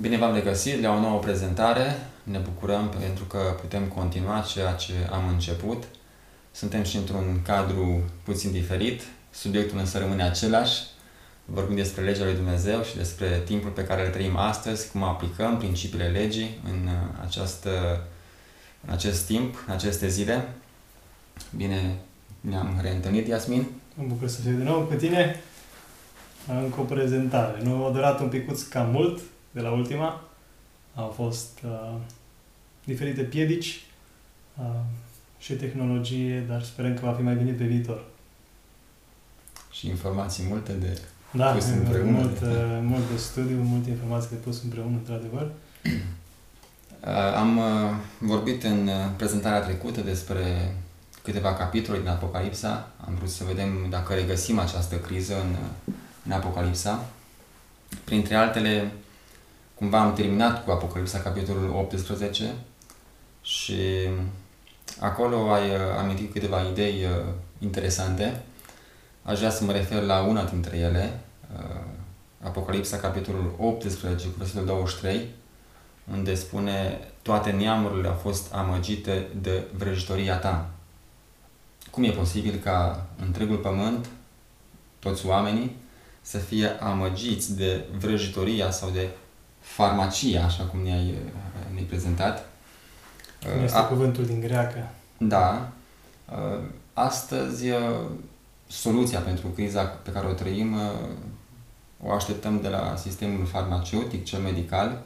[0.00, 1.96] Bine v-am regăsit la o nouă prezentare.
[2.22, 5.84] Ne bucurăm pentru că putem continua ceea ce am început.
[6.52, 9.02] Suntem și într-un cadru puțin diferit.
[9.30, 10.82] Subiectul însă rămâne același.
[11.44, 15.58] Vorbim despre legea lui Dumnezeu și despre timpul pe care îl trăim astăzi, cum aplicăm
[15.58, 16.88] principiile legii în,
[17.24, 18.02] această,
[18.86, 20.48] în acest timp, în aceste zile.
[21.56, 21.94] Bine,
[22.40, 23.66] ne-am reîntâlnit, Iasmin.
[23.94, 25.40] Mă bucur să fiu din nou cu tine.
[26.62, 27.62] Încă o prezentare.
[27.62, 29.20] Nu a durat un picuț cam mult,
[29.54, 30.20] de la ultima.
[30.94, 31.94] Au fost uh,
[32.84, 33.84] diferite piedici
[34.58, 34.64] uh,
[35.38, 38.04] și tehnologie, dar sperăm că va fi mai bine pe viitor.
[39.70, 41.00] Și informații multe de
[41.30, 42.10] da, pus împreună.
[42.10, 45.50] Mult, uh, mult de studiu, multe informații de pus împreună, într-adevăr.
[47.06, 47.64] Uh, am uh,
[48.18, 50.74] vorbit în uh, prezentarea trecută despre
[51.22, 52.88] câteva capitole din Apocalipsa.
[53.06, 55.56] Am vrut să vedem dacă regăsim această criză în,
[56.26, 57.06] în Apocalipsa.
[58.04, 58.92] Printre altele,
[59.74, 62.54] cumva am terminat cu Apocalipsa, capitolul 18
[63.42, 64.08] și
[65.00, 68.42] acolo ai uh, amintit câteva idei uh, interesante.
[69.22, 71.20] Aș vrea să mă refer la una dintre ele,
[71.56, 71.80] uh,
[72.42, 75.28] Apocalipsa, capitolul 18, cu versetul 23,
[76.12, 80.70] unde spune toate neamurile au fost amăgite de vrăjitoria ta.
[81.90, 84.06] Cum e posibil ca întregul pământ,
[84.98, 85.76] toți oamenii,
[86.20, 89.08] să fie amăgiți de vrăjitoria sau de
[89.74, 91.14] farmacia, așa cum ne-ai,
[91.74, 92.48] ne prezentat.
[93.64, 94.88] Este A, cuvântul din greacă.
[95.18, 95.68] Da.
[96.92, 97.66] Astăzi,
[98.66, 100.76] soluția pentru criza pe care o trăim
[102.02, 105.02] o așteptăm de la sistemul farmaceutic, cel medical.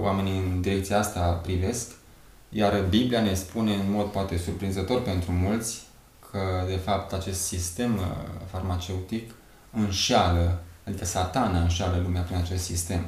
[0.00, 1.90] Oamenii în direcția asta privesc.
[2.48, 5.82] Iar Biblia ne spune în mod poate surprinzător pentru mulți
[6.30, 8.00] că, de fapt, acest sistem
[8.50, 9.30] farmaceutic
[9.72, 13.06] înșeală, adică satana înșeală lumea prin acest sistem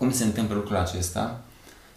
[0.00, 1.40] cum se întâmplă lucrul acesta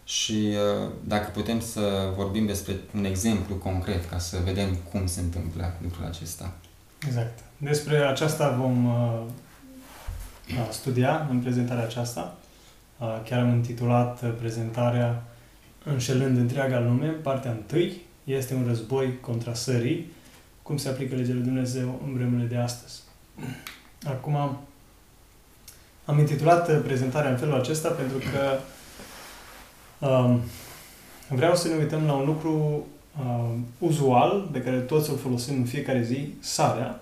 [0.03, 5.19] și uh, dacă putem să vorbim despre un exemplu concret ca să vedem cum se
[5.19, 6.53] întâmplă lucrul acesta.
[7.07, 7.39] Exact.
[7.57, 9.21] Despre aceasta vom uh,
[10.71, 12.35] studia în prezentarea aceasta.
[12.97, 15.23] Uh, chiar am intitulat prezentarea
[15.85, 20.11] Înșelând întreaga lume, partea întâi este un război contra sării,
[20.61, 23.01] cum se aplică legile lui Dumnezeu în vremurile de astăzi.
[24.05, 24.59] Acum,
[26.05, 28.59] am intitulat uh, prezentarea în felul acesta pentru că
[30.07, 30.39] um,
[31.29, 32.85] vreau să ne uităm la un lucru
[33.19, 36.99] um, uzual, pe care toți îl folosim în fiecare zi, sarea,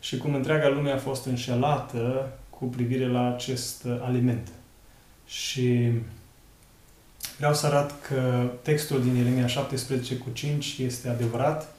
[0.00, 4.48] și cum întreaga lume a fost înșelată cu privire la acest uh, aliment.
[5.26, 5.90] Și
[7.36, 11.74] vreau să arăt că textul din Ieremia 17 cu 5 este adevărat,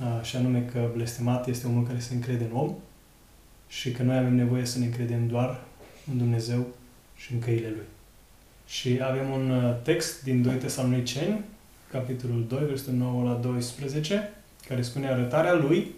[0.00, 2.74] uh, și anume că blestemat este omul care se încrede în om
[3.68, 5.60] și că noi avem nevoie să ne încredem doar
[6.10, 6.66] în Dumnezeu
[7.16, 7.86] și în căile Lui.
[8.66, 11.44] Și avem un uh, text din 2 Tesaloniceni,
[11.90, 14.32] capitolul 2, versetul 9 la 12,
[14.68, 15.94] care spune arătarea Lui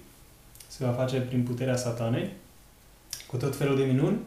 [0.69, 2.31] se va face prin puterea satanei,
[3.27, 4.19] cu tot felul de minuni,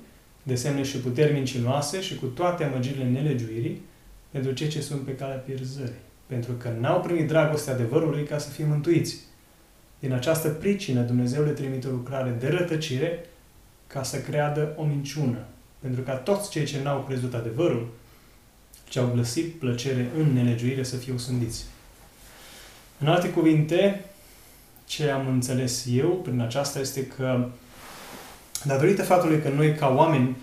[0.44, 3.82] de semne și puteri mincinoase și cu toate amăgirile nelegiuirii,
[4.30, 8.50] pentru cei ce sunt pe calea pierzării, pentru că n-au primit dragostea adevărului ca să
[8.50, 9.18] fie mântuiți.
[10.00, 13.26] Din această pricină Dumnezeu le trimite o lucrare de rătăcire
[13.88, 15.46] ca să creadă o minciună,
[15.82, 17.88] pentru ca toți cei ce n-au crezut adevărul,
[18.90, 21.64] ce au glăsit plăcere în nelegiuire să fie osândiți.
[23.00, 24.06] În alte cuvinte,
[24.86, 27.48] ce am înțeles eu prin aceasta este că
[28.64, 30.38] datorită faptului că noi ca oameni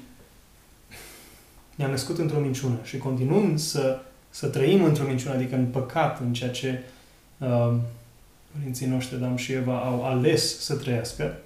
[1.75, 4.00] ne-am născut într-o minciună și continuăm să,
[4.31, 6.82] să trăim într-o minciună, adică în păcat, în ceea ce
[7.38, 7.75] uh,
[8.56, 11.38] părinții noștri, Adam și Eva, au ales să trăiască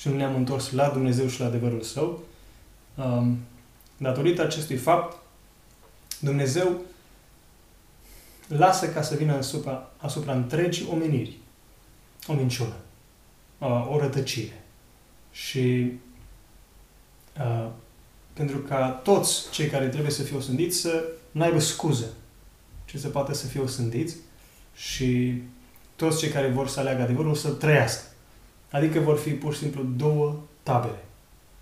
[0.00, 2.22] și nu ne-am întors la Dumnezeu și la adevărul Său,
[2.94, 3.38] um,
[3.96, 5.16] datorită acestui fapt,
[6.20, 6.80] Dumnezeu
[8.48, 11.38] lasă ca să vină asupra, asupra întregii omeniri
[12.26, 12.76] o minciună,
[13.58, 14.64] uh, o rătăcire.
[15.32, 15.92] Și
[17.38, 17.68] uh,
[18.32, 22.06] pentru ca toți cei care trebuie să fie osândiți să n-aibă scuză
[22.84, 24.16] ce se poate să fie osândiți
[24.74, 25.42] și
[25.96, 28.02] toți cei care vor să aleagă adevărul să trăiască.
[28.70, 31.04] Adică vor fi pur și simplu două tabere.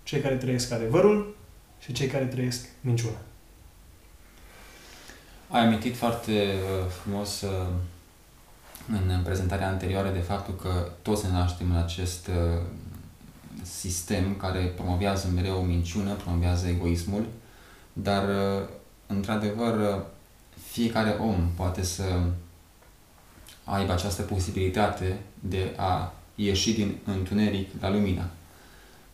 [0.03, 1.35] Cei care trăiesc adevărul
[1.79, 3.17] și cei care trăiesc minciuna.
[5.49, 7.67] Ai amintit foarte uh, frumos uh,
[8.91, 12.61] în prezentarea anterioară de faptul că toți ne naștem în acest uh,
[13.61, 17.25] sistem care promovează mereu o minciună, promovează egoismul,
[17.93, 18.23] dar
[19.07, 20.05] într-adevăr
[20.71, 22.03] fiecare om poate să
[23.63, 28.29] aibă această posibilitate de a ieși din întuneric la lumină.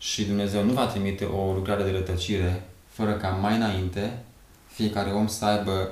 [0.00, 4.18] Și Dumnezeu nu va trimite o lucrare de rătăcire fără ca mai înainte
[4.66, 5.90] fiecare om să aibă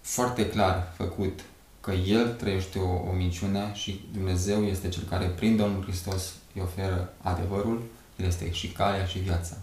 [0.00, 1.40] foarte clar făcut
[1.80, 6.62] că el trăiește o, o minciună și Dumnezeu este cel care prin Domnul Hristos îi
[6.62, 7.82] oferă adevărul,
[8.16, 9.56] El este și calea și viața.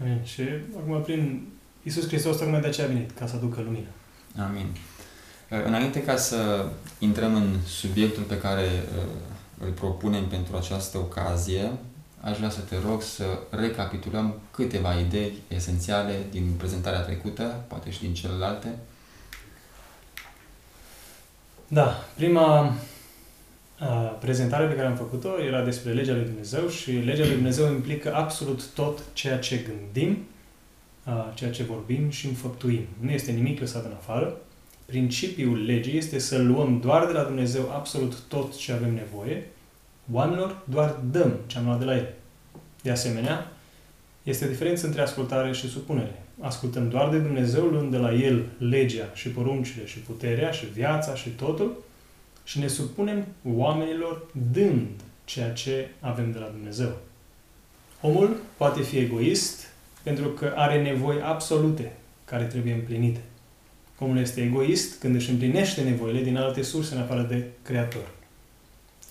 [0.00, 0.20] Amin.
[0.24, 0.42] Și
[0.76, 1.48] acum prin
[1.82, 3.86] Iisus Hristos tocmai de aceea a venit, ca să aducă lumină.
[4.38, 4.66] Amin.
[5.48, 6.68] Înainte ca să
[6.98, 9.04] intrăm în subiectul pe care uh,
[9.58, 11.72] îl propunem pentru această ocazie,
[12.24, 18.00] aș vrea să te rog să recapitulăm câteva idei esențiale din prezentarea trecută, poate și
[18.00, 18.68] din celelalte.
[21.68, 22.74] Da, prima
[24.20, 28.14] prezentare pe care am făcut-o era despre legea lui Dumnezeu și legea lui Dumnezeu implică
[28.14, 30.18] absolut tot ceea ce gândim,
[31.34, 32.86] ceea ce vorbim și înfăptuim.
[33.00, 34.36] Nu este nimic lăsat în afară.
[34.84, 39.46] Principiul legii este să luăm doar de la Dumnezeu absolut tot ce avem nevoie,
[40.12, 42.08] oamenilor doar dăm ce am luat de la El.
[42.82, 43.52] De asemenea,
[44.22, 46.22] este o diferență între ascultare și supunere.
[46.40, 51.14] Ascultăm doar de Dumnezeu, luând de la El legea și poruncile și puterea și viața
[51.14, 51.82] și totul
[52.44, 54.86] și ne supunem oamenilor dând
[55.24, 56.96] ceea ce avem de la Dumnezeu.
[58.00, 59.68] Omul poate fi egoist
[60.02, 63.20] pentru că are nevoi absolute care trebuie împlinite.
[63.98, 68.10] Omul este egoist când își împlinește nevoile din alte surse în afară de Creator.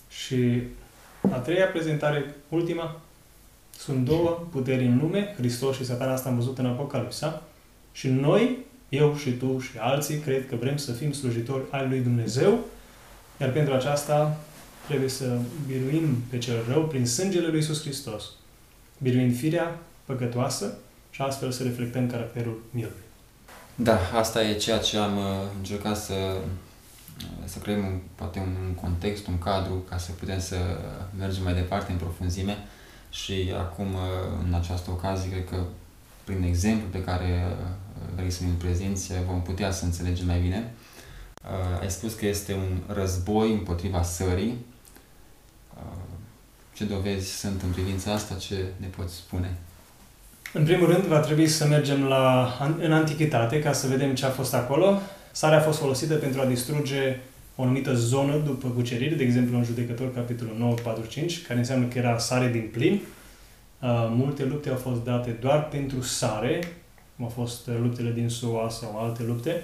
[0.09, 0.61] Și
[1.31, 3.01] a treia prezentare, ultima,
[3.77, 7.41] sunt două puteri în lume, Hristos și Satan, asta am văzut în Apocalipsa,
[7.91, 8.57] și noi,
[8.89, 12.59] eu și tu și alții, cred că vrem să fim slujitori al lui Dumnezeu,
[13.41, 14.37] iar pentru aceasta
[14.87, 15.37] trebuie să
[15.67, 18.23] biruim pe cel rău prin sângele lui Iisus Hristos,
[18.97, 20.77] biruind firea păcătoasă
[21.09, 22.97] și astfel să reflectăm caracterul Mielului.
[23.75, 25.23] Da, asta e ceea ce am uh,
[25.57, 26.41] încercat să, uh,
[27.45, 30.55] să creăm un, poate un context, un cadru, ca să putem să
[31.17, 32.57] mergem mai departe în profunzime
[33.09, 33.99] și acum, uh,
[34.47, 35.55] în această ocazie, cred că
[36.23, 37.55] prin exemplu pe care
[38.15, 40.71] vrei să ne prezinți, vom putea să înțelegem mai bine.
[41.81, 44.65] Ai spus că este un război împotriva sării.
[46.73, 48.35] Ce dovezi sunt în privința asta?
[48.35, 49.57] Ce ne poți spune?
[50.53, 54.29] În primul rând, va trebui să mergem la, în antichitate ca să vedem ce a
[54.29, 55.01] fost acolo.
[55.35, 57.19] Sarea a fost folosită pentru a distruge
[57.55, 61.97] o anumită zonă după cucerire, de exemplu în Judecător, capitolul 9, 45, care înseamnă că
[61.97, 62.93] era sare din plin.
[62.93, 66.59] Uh, multe lupte au fost date doar pentru sare,
[67.15, 69.63] cum au fost luptele din SUA sau alte lupte.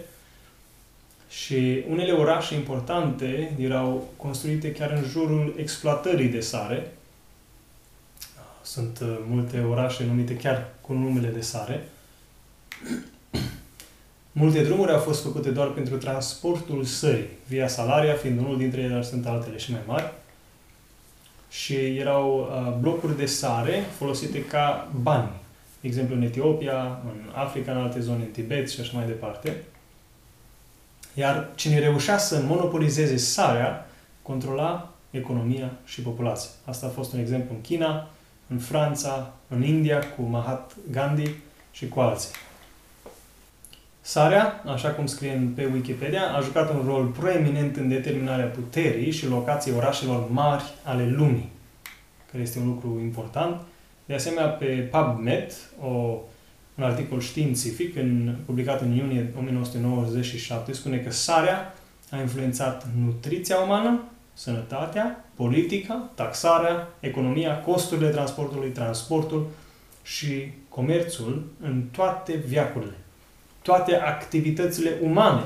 [1.30, 6.92] Și unele orașe importante erau construite chiar în jurul exploatării de sare,
[8.62, 11.88] sunt uh, multe orașe numite chiar cu numele de sare.
[14.39, 18.94] Multe drumuri au fost făcute doar pentru transportul sării, via Salaria fiind unul dintre ele,
[18.94, 20.12] dar sunt altele și mai mari.
[21.50, 25.30] Și erau uh, blocuri de sare folosite ca bani.
[25.81, 29.56] De exemplu, în Etiopia, în Africa, în alte zone, în Tibet și așa mai departe.
[31.13, 33.89] Iar cine reușea să monopolizeze sarea,
[34.21, 36.50] controla economia și populația.
[36.65, 38.07] Asta a fost un exemplu în China,
[38.47, 41.31] în Franța, în India cu Mahat Gandhi
[41.71, 42.30] și cu alții.
[44.01, 49.27] Sarea, așa cum scrie pe Wikipedia, a jucat un rol proeminent în determinarea puterii și
[49.27, 51.51] locației orașelor mari ale lumii,
[52.31, 53.61] care este un lucru important.
[54.05, 55.87] De asemenea, pe PubMed, o,
[56.75, 61.73] un articol științific în, publicat în iunie 1997 spune că sarea
[62.11, 64.03] a influențat nutriția umană,
[64.33, 69.47] sănătatea, politica, taxarea, economia, costurile transportului, transportul
[70.03, 72.95] și comerțul în toate viacurile.
[73.61, 75.44] Toate activitățile umane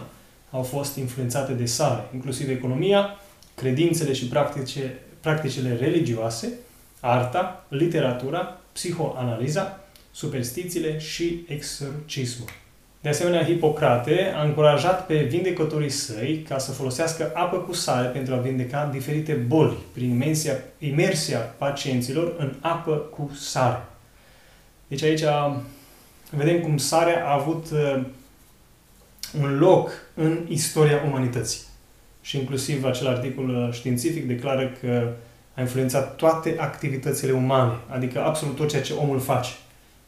[0.51, 3.10] au fost influențate de sare, inclusiv economia,
[3.55, 6.53] credințele și practice, practicile religioase,
[7.00, 9.79] arta, literatura, psihoanaliza,
[10.12, 12.50] superstițiile și exorcismul.
[13.01, 18.34] De asemenea, Hipocrate a încurajat pe vindecătorii săi ca să folosească apă cu sare pentru
[18.34, 23.84] a vindeca diferite boli prin imersia, imersia pacienților în apă cu sare.
[24.88, 25.24] Deci aici
[26.36, 28.04] vedem cum sarea a avut uh,
[29.42, 31.62] un loc în istoria umanității.
[32.22, 35.12] Și inclusiv acel articol uh, științific declară că
[35.56, 39.52] a influențat toate activitățile umane, adică absolut tot ceea ce omul face.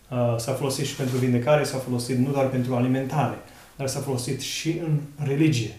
[0.09, 3.37] Uh, s-a folosit și pentru vindecare, s-a folosit nu doar pentru alimentare,
[3.75, 5.71] dar s-a folosit și în religie.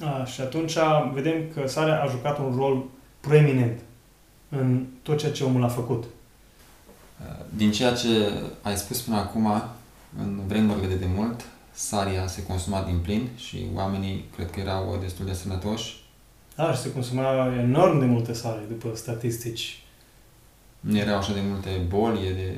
[0.00, 0.76] Uh, și atunci
[1.12, 2.84] vedem că sarea a jucat un rol
[3.20, 3.80] preeminent
[4.48, 6.04] în tot ceea ce omul a făcut.
[7.20, 8.32] Uh, din ceea ce
[8.62, 9.62] ai spus până acum,
[10.18, 15.26] în vremurile de demult, sarea se consuma din plin și oamenii cred că erau destul
[15.26, 16.04] de sănătoși.
[16.56, 19.82] Da, și se consuma enorm de multe sare, după statistici.
[20.80, 22.56] Nu erau așa de multe boli, de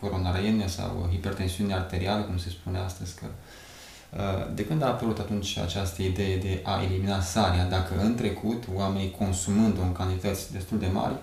[0.00, 5.58] coronariene sau hipertensiune arterială, cum se spune astăzi, că uh, de când a apărut atunci
[5.58, 10.86] această idee de a elimina sarea, dacă în trecut oamenii consumând-o în cantități destul de
[10.86, 11.14] mari,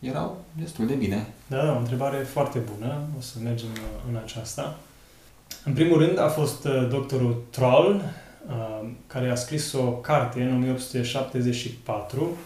[0.00, 1.26] erau destul de bine?
[1.46, 3.00] Da, da, o întrebare foarte bună.
[3.18, 3.68] O să mergem
[4.10, 4.78] în aceasta.
[5.64, 7.94] În primul rând a fost uh, doctorul Troll,
[8.48, 12.36] uh, care a scris o carte în 1874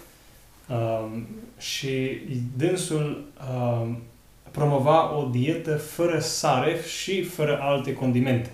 [1.58, 2.20] și
[2.56, 3.24] dânsul
[4.50, 8.50] promova o dietă fără sare și fără alte condimente.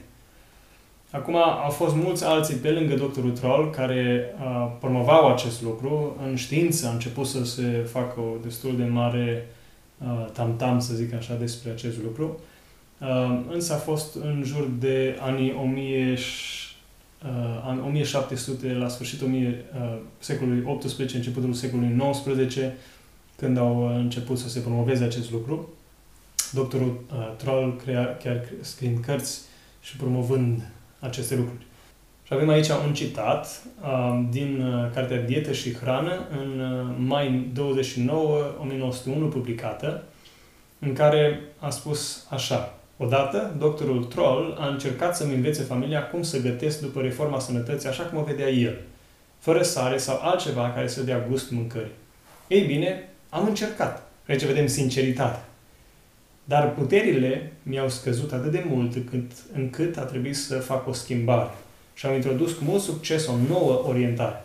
[1.11, 6.17] Acum au fost mulți alții pe lângă doctorul Troll care uh, promovau acest lucru.
[6.29, 9.49] În știință a început să se facă o destul de mare
[9.99, 12.41] uh, tam-tam, să zic așa, despre acest lucru.
[13.01, 16.17] Uh, însă a fost în jur de anii 1000,
[17.73, 22.77] uh, 1700, la sfârșitul 1000, uh, secolului 18, începutul secolului 19,
[23.37, 25.69] când au început să se promoveze acest lucru.
[26.53, 29.41] Doctorul uh, Troll crea, chiar scriind cărți
[29.83, 30.63] și promovând
[30.99, 31.67] aceste lucruri.
[32.27, 37.51] Și avem aici un citat uh, din uh, Cartea Dietă și Hrană, în uh, mai
[37.53, 40.03] 29, 1901, publicată,
[40.79, 42.75] în care a spus așa.
[42.97, 48.03] Odată, doctorul Troll a încercat să-mi învețe familia cum să gătesc după reforma sănătății așa
[48.03, 48.77] cum o vedea el,
[49.39, 51.93] fără sare sau altceva care să dea gust mâncării.
[52.49, 54.11] Ei bine, am încercat.
[54.29, 55.39] Aici vedem sinceritate.
[56.49, 61.51] Dar puterile mi-au scăzut atât de mult încât, încât a trebuit să fac o schimbare.
[61.95, 64.45] Și am introdus cu mult succes o nouă orientare.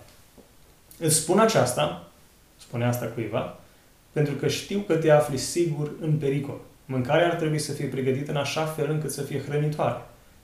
[0.99, 2.11] Îți spun aceasta,
[2.57, 3.59] spune asta cuiva,
[4.11, 6.59] pentru că știu că te afli sigur în pericol.
[6.85, 10.01] Mâncarea ar trebui să fie pregătită în așa fel încât să fie hrănitoare.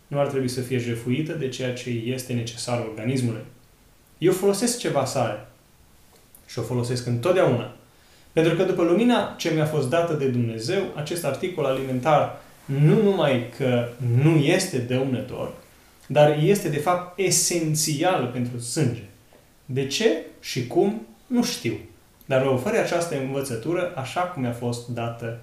[0.08, 3.44] Nu ar trebui să fie jefuită de ceea ce este necesar organismului.
[4.18, 5.48] Eu folosesc ceva sare
[6.46, 7.77] și o folosesc întotdeauna
[8.38, 13.50] pentru că după lumina ce mi-a fost dată de Dumnezeu, acest articol alimentar nu numai
[13.58, 13.88] că
[14.24, 15.54] nu este dăunător,
[16.08, 19.02] dar este de fapt esențial pentru sânge.
[19.66, 21.74] De ce și cum, nu știu.
[22.26, 25.40] Dar vă ofer această învățătură așa cum mi-a fost dată.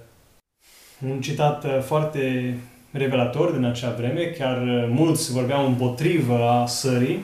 [1.09, 2.55] Un citat uh, foarte
[2.91, 7.23] revelator din acea vreme, chiar uh, mulți vorbeau împotrivă a sării,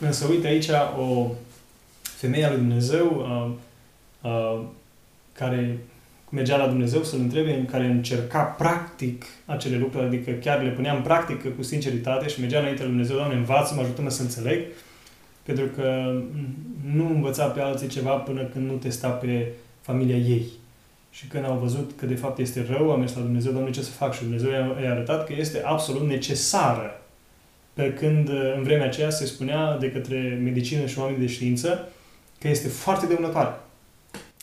[0.00, 0.68] însă uite aici
[0.98, 1.26] o
[2.02, 3.06] femeie a lui Dumnezeu
[4.22, 4.60] uh, uh,
[5.38, 5.78] care
[6.30, 10.94] mergea la Dumnezeu să-L întrebe, în care încerca practic acele lucruri, adică chiar le punea
[10.94, 14.60] în practică cu sinceritate și mergea înainte la Dumnezeu, Doamne, învață-mă, ajută-mă să înțeleg,
[15.42, 16.14] pentru că
[16.94, 20.46] nu învăța pe alții ceva până când nu testa pe familia ei.
[21.10, 23.82] Și când au văzut că de fapt este rău, a mers la Dumnezeu, Doamne, ce
[23.82, 24.14] să fac?
[24.14, 27.00] Și Dumnezeu i-a arătat că este absolut necesară.
[27.72, 31.88] Pe când în vremea aceea se spunea de către medicină și oameni de știință
[32.38, 33.54] că este foarte dăunătoare.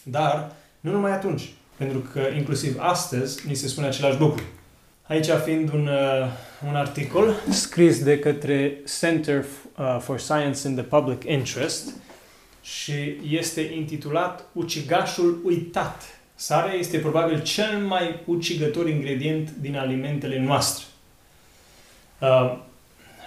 [0.03, 4.43] Dar nu numai atunci, pentru că inclusiv astăzi ni se spune același lucru.
[5.01, 6.27] Aici fiind un, uh,
[6.67, 9.45] un articol scris de către Center
[9.77, 11.93] uh, for Science in the Public Interest
[12.61, 16.01] și este intitulat Ucigașul uitat.
[16.35, 20.85] Sarea este probabil cel mai ucigător ingredient din alimentele noastre.
[22.19, 22.57] Uh,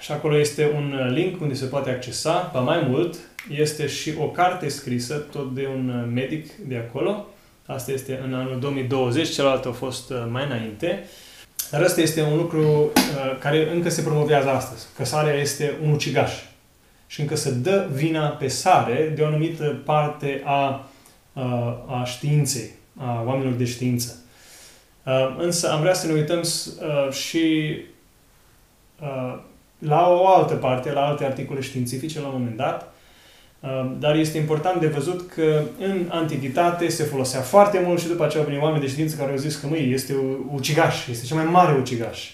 [0.01, 3.19] și acolo este un link unde se poate accesa, pa mai mult,
[3.51, 7.27] este și o carte scrisă tot de un medic de acolo,
[7.67, 11.05] Asta este în anul 2020, celălalt a fost uh, mai înainte.
[11.71, 15.93] Dar ăsta este un lucru uh, care încă se promovează astăzi, că sarea este un
[15.93, 16.33] ucigaș.
[17.07, 20.89] Și încă se dă vina pe sare de o anumită parte a,
[21.33, 21.45] a,
[21.89, 24.15] a științei, a oamenilor de știință.
[25.03, 26.43] Uh, însă am vrea să ne uităm
[27.11, 27.77] și
[29.79, 32.94] la o altă parte, la alte articole științifice la un moment dat,
[33.99, 38.43] dar este important de văzut că în antichitate se folosea foarte mult și după aceea
[38.43, 40.15] au venit oameni de știință care au zis că măi, este
[40.53, 42.31] ucigaș, este cel mai mare ucigaș.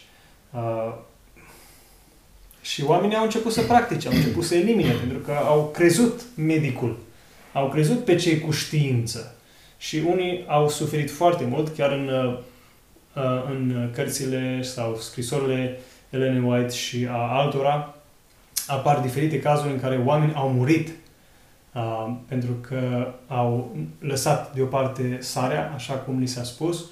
[2.61, 6.99] Și oamenii au început să practice, au început să elimine, pentru că au crezut medicul,
[7.53, 9.35] au crezut pe cei cu știință.
[9.79, 12.37] Și unii au suferit foarte mult, chiar în,
[13.51, 17.95] în cărțile sau scrisorile Ellen White și a altora,
[18.67, 20.91] apar diferite cazuri în care oameni au murit
[21.75, 26.85] Uh, pentru că au lăsat deoparte sarea, așa cum li s-a spus,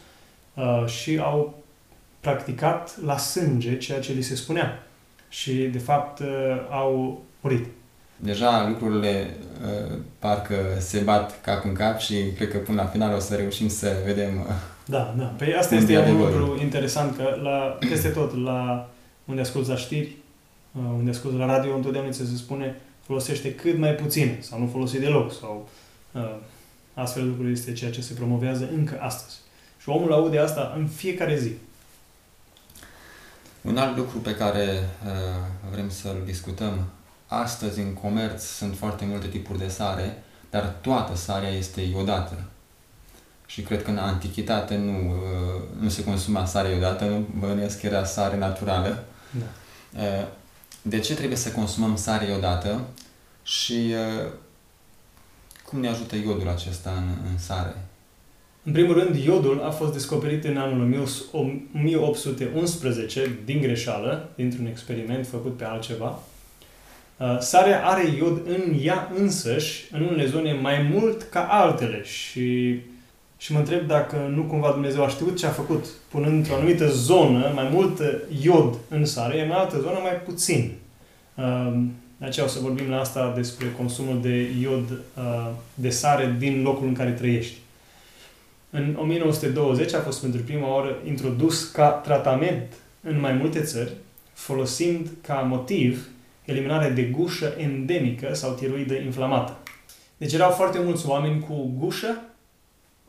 [0.55, 1.63] uh, și au
[2.21, 4.83] practicat la sânge ceea ce li se spunea.
[5.29, 6.27] Și, de fapt, uh,
[6.71, 7.67] au murit.
[8.17, 13.15] Deja lucrurile uh, parcă se bat cap în cap și cred că până la final
[13.15, 14.55] o să reușim să vedem uh,
[14.85, 15.25] Da, da.
[15.25, 18.89] Păi asta este un lucru interesant, că la, peste tot, la
[19.25, 20.17] unde asculți la știri,
[20.73, 22.77] uh, unde asculți la radio, întotdeauna ți se spune
[23.09, 25.69] folosește cât mai puțin sau nu folosi deloc sau
[26.13, 26.37] uh,
[26.95, 29.37] astfel de lucruri este ceea ce se promovează încă astăzi.
[29.81, 31.53] Și omul aude asta în fiecare zi.
[33.61, 35.11] Un alt lucru pe care uh,
[35.71, 36.87] vrem să-l discutăm
[37.27, 42.45] astăzi în comerț sunt foarte multe tipuri de sare, dar toată sarea este iodată.
[43.47, 47.87] Și cred că în antichitate nu, uh, nu se consuma sare iodată, nu bănuiesc că
[47.87, 49.05] era sare naturală.
[49.31, 49.47] Da.
[50.01, 50.27] Uh,
[50.83, 52.81] de ce trebuie să consumăm sare iodată
[53.43, 54.31] și uh,
[55.69, 57.75] cum ne ajută iodul acesta în, în sare?
[58.63, 65.57] În primul rând, iodul a fost descoperit în anul 1811 din greșeală, dintr-un experiment făcut
[65.57, 66.23] pe altceva.
[67.17, 72.81] Uh, sarea are iod în ea însăși, în unele zone, mai mult ca altele și,
[73.39, 76.89] și mă întreb dacă nu cumva Dumnezeu a știut ce a făcut, punând într-o anumită
[76.89, 78.01] zonă mai mult
[78.43, 80.73] iod în sare, iar în altă zonă mai puțin.
[81.35, 81.73] Uh,
[82.17, 86.63] de aceea o să vorbim la asta despre consumul de iod uh, de sare din
[86.63, 87.57] locul în care trăiești.
[88.71, 93.93] În 1920 a fost pentru prima oară introdus ca tratament în mai multe țări,
[94.33, 96.09] folosind ca motiv
[96.45, 99.57] eliminarea de gușă endemică sau tiroidă inflamată.
[100.17, 102.23] Deci erau foarte mulți oameni cu gușă,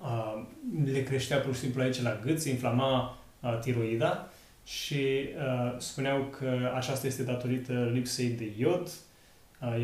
[0.02, 0.44] uh,
[0.92, 4.30] le creștea pur și simplu aici la gât, se inflama uh, tiroida
[4.64, 8.92] și uh, spuneau că aceasta este datorită lipsei de iod,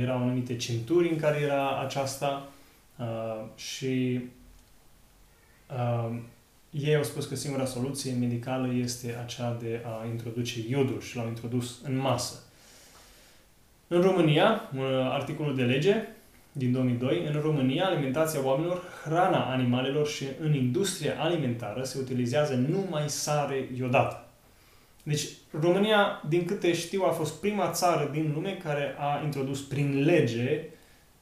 [0.02, 2.48] erau anumite centuri în care era aceasta
[3.56, 4.22] și
[5.70, 6.18] Uh,
[6.70, 11.28] ei au spus că singura soluție medicală este aceea de a introduce iodul și l-au
[11.28, 12.44] introdus în masă.
[13.88, 16.08] În România, un articolul de lege
[16.58, 23.10] din 2002, în România, alimentația oamenilor, hrana animalelor și în industria alimentară se utilizează numai
[23.10, 24.26] sare iodată.
[25.04, 25.28] Deci,
[25.60, 30.70] România, din câte știu, a fost prima țară din lume care a introdus prin lege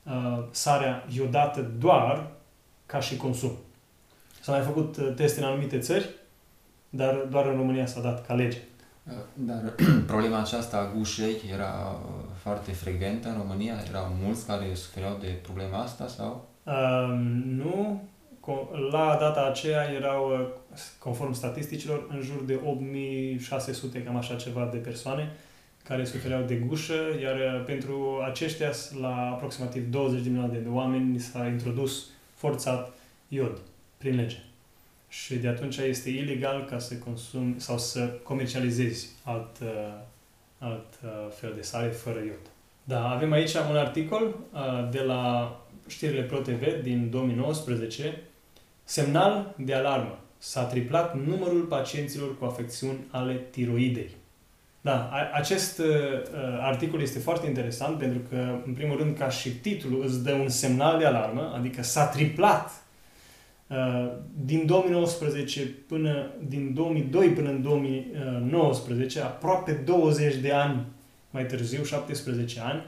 [0.04, 2.28] uh, sarea iodată doar
[2.86, 3.52] ca și consum.
[4.42, 6.10] S-au mai făcut uh, teste în anumite țări,
[6.90, 8.58] dar doar în România s-a dat ca lege.
[9.08, 9.74] Uh, dar
[10.08, 13.74] problema aceasta a gușei era uh, foarte frecventă în România?
[13.90, 16.48] Erau mulți care sufereau de problema asta sau?
[16.64, 18.02] Uh, nu.
[18.92, 20.52] La data aceea erau,
[21.00, 25.32] conform statisticilor, în jur de 8600, cam așa ceva, de persoane
[25.84, 31.48] care sufereau de gușă, iar pentru aceștia, la aproximativ 20 de milioane de oameni, s-a
[31.48, 32.94] introdus forțat
[33.28, 33.58] iod
[33.98, 34.38] prin lege.
[35.08, 39.68] Și de atunci este ilegal ca să consumi sau să comercializezi alt, uh,
[40.64, 42.50] alt uh, fel de sare fără iod.
[42.84, 45.56] Da, avem aici un articol uh, de la
[45.88, 48.22] știrile ProTV din 2019.
[48.84, 50.18] Semnal de alarmă.
[50.38, 54.10] S-a triplat numărul pacienților cu afecțiuni ale tiroidei.
[54.82, 55.86] Da, acest uh,
[56.60, 60.50] articol este foarte interesant pentru că, în primul rând, ca și titlu, îți dă un
[60.50, 62.83] semnal de alarmă, adică s-a triplat Uh,
[64.46, 70.86] din 2019 până, din 2002 până în 2019, aproape 20 de ani
[71.30, 72.84] mai târziu, 17 ani,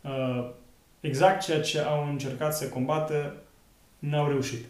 [0.00, 0.50] uh,
[1.00, 3.36] exact ceea ce au încercat să combată,
[3.98, 4.64] n-au reușit.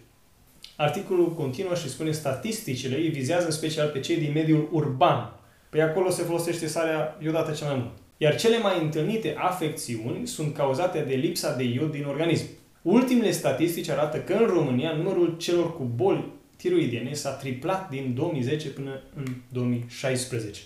[0.76, 5.32] Articolul continuă și spune statisticile îi vizează în special pe cei din mediul urban.
[5.70, 7.90] Păi acolo se folosește sarea iodată cel mai mult.
[8.16, 12.46] Iar cele mai întâlnite afecțiuni sunt cauzate de lipsa de iod din organism.
[12.87, 16.25] Ultimele statistici arată că în România numărul celor cu boli
[16.57, 20.61] tiroidiene s-a triplat din 2010 până în 2016.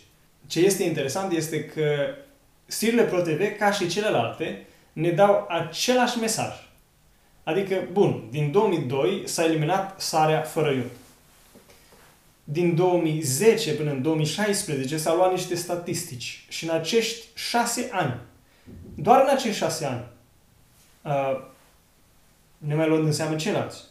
[0.46, 1.84] Ce este interesant este că
[2.66, 6.54] stirile ProTV, ca și celelalte, ne dau același mesaj.
[7.42, 10.90] Adică, bun, din 2002 s-a eliminat sarea fără iod.
[12.44, 18.20] Din 2010 până în 2016 s-au luat niște statistici și în acești șase ani,
[18.94, 20.04] doar în acești șase ani,
[22.60, 23.84] uh, ne mai luând în seamă ceilalți,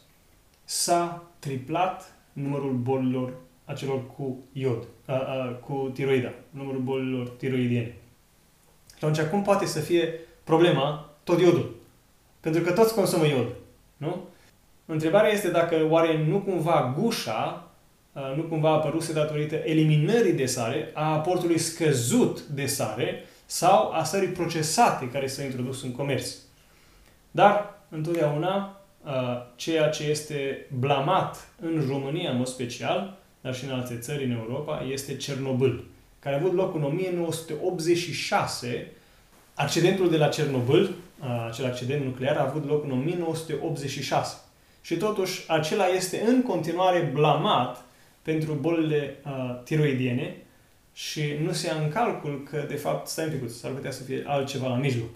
[0.64, 3.34] s-a triplat numărul bolilor
[3.66, 7.96] acelor cu iod, a, a, cu tiroida, numărul bolilor tiroidiene.
[8.98, 11.76] Și atunci, cum poate să fie problema tot iodul?
[12.40, 13.48] Pentru că toți consumă iod,
[13.98, 14.24] nu?
[14.86, 17.70] Întrebarea este dacă oare nu cumva gușa
[18.36, 24.04] nu cumva a apărut datorită eliminării de sare, a aportului scăzut de sare sau a
[24.04, 26.36] sării procesate care s-a introdus în comerț.
[27.32, 28.80] Dar întotdeauna
[29.56, 34.32] ceea ce este blamat în România, în mod special, dar și în alte țări în
[34.32, 35.84] Europa, este Cernobâl,
[36.20, 38.92] care a avut loc în 1986.
[39.54, 40.96] Accidentul de la Cernobâl,
[41.48, 44.38] acel accident nuclear, a avut loc în 1986.
[44.82, 47.84] Și totuși, acela este în continuare blamat
[48.22, 50.36] pentru bolile uh, tiroidiene
[50.94, 54.04] și nu se ia în calcul că, de fapt, stai un pic, s-ar putea să
[54.04, 55.10] fie altceva la mijloc.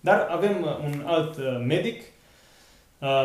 [0.00, 2.13] Dar avem un alt medic Uh,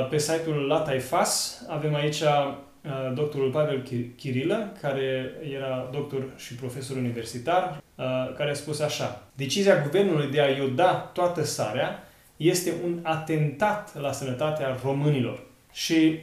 [0.09, 3.83] pe site-ul La Taifas avem aici uh, doctorul Pavel
[4.17, 8.05] Chirilă, care era doctor și profesor universitar, uh,
[8.37, 9.21] care a spus așa.
[9.35, 12.03] Decizia guvernului de a ioda toată sarea
[12.37, 15.43] este un atentat la sănătatea românilor.
[15.71, 16.19] Și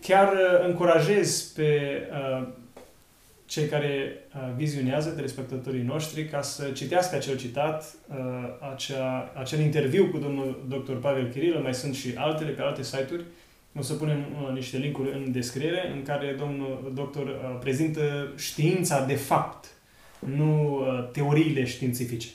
[0.00, 2.02] chiar uh, încurajez pe
[3.52, 4.14] cei care
[4.56, 7.94] vizionează, telespectatorii noștri, ca să citească acel citat,
[8.74, 10.92] acea, acel interviu cu domnul dr.
[10.92, 13.24] Pavel Chirilă, mai sunt și altele pe alte site-uri,
[13.78, 19.04] o să punem uh, niște linkuri în descriere în care domnul doctor uh, prezintă știința
[19.04, 19.66] de fapt,
[20.18, 22.28] nu uh, teoriile științifice.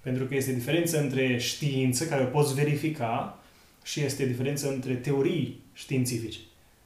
[0.00, 3.38] Pentru că este diferență între știință, care o poți verifica,
[3.84, 6.38] și este diferență între teorii științifice.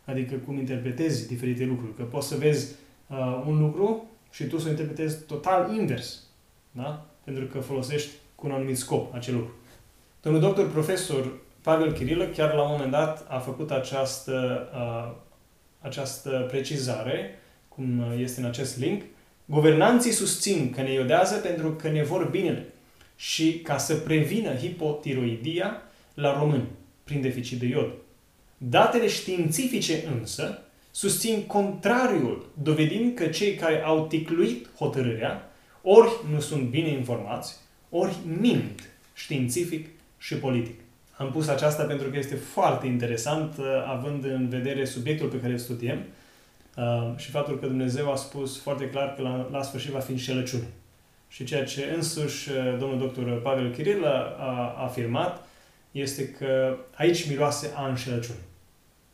[0.05, 1.95] Adică cum interpretezi diferite lucruri.
[1.95, 2.75] Că poți să vezi
[3.19, 6.23] uh, un lucru și tu să o interpretezi total invers.
[6.71, 7.07] Da?
[7.25, 9.55] Pentru că folosești cu un anumit scop acel lucru.
[10.23, 15.17] Domnul doctor profesor Pavel Chirilă chiar la un moment dat a făcut această, uh,
[15.81, 19.03] această precizare, cum este în acest link.
[19.45, 22.67] Guvernanții susțin că ne iodează pentru că ne vor binele
[23.17, 25.83] și ca să prevină hipotiroidia
[26.15, 26.69] la români
[27.05, 27.93] prin deficit de iod.
[28.59, 30.63] Datele științifice însă
[30.95, 35.51] susțin contrariul, dovedind că cei care au ticluit hotărârea
[35.83, 37.57] ori nu sunt bine informați,
[37.91, 40.81] ori mint științific și politic.
[41.17, 45.53] Am pus aceasta pentru că este foarte interesant, uh, având în vedere subiectul pe care
[45.53, 45.99] îl studiem
[46.77, 50.11] uh, și faptul că Dumnezeu a spus foarte clar că la, la sfârșit va fi
[50.11, 50.67] înșelăciune.
[51.29, 55.47] Și ceea ce însuși uh, domnul doctor Pavel Kiril a, a afirmat
[55.91, 58.39] este că aici miroase a înșelăciune,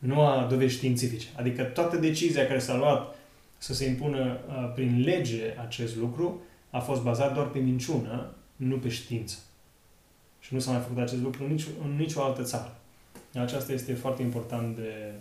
[0.01, 1.27] nu a dovezi științifice.
[1.37, 3.15] Adică toată decizia care s-a luat
[3.59, 4.39] să se impună
[4.75, 9.37] prin lege acest lucru a fost bazat doar pe minciună, nu pe știință.
[10.41, 12.77] Și nu s-a mai făcut acest lucru în nicio, în nicio altă țară.
[13.35, 15.13] Aceasta este foarte important de,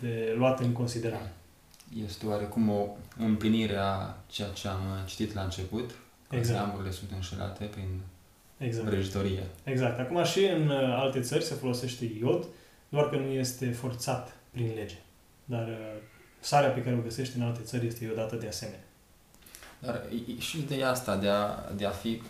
[0.00, 1.32] de luat în considerare.
[2.04, 2.86] Este oarecum o
[3.18, 5.90] împlinire a ceea ce am citit la început,
[6.28, 6.58] că exact.
[6.58, 8.00] neamurile sunt înșelate prin
[8.58, 8.86] exact.
[8.86, 9.42] vrăjitorie.
[9.64, 9.98] Exact.
[9.98, 12.46] Acum și în uh, alte țări se folosește iod,
[12.88, 14.98] doar că nu este forțat prin lege.
[15.44, 16.02] Dar uh,
[16.40, 18.84] sarea pe care o găsești în alte țări este iodată de asemenea.
[19.78, 20.02] Dar
[20.38, 22.22] și ideea asta de a, de a fi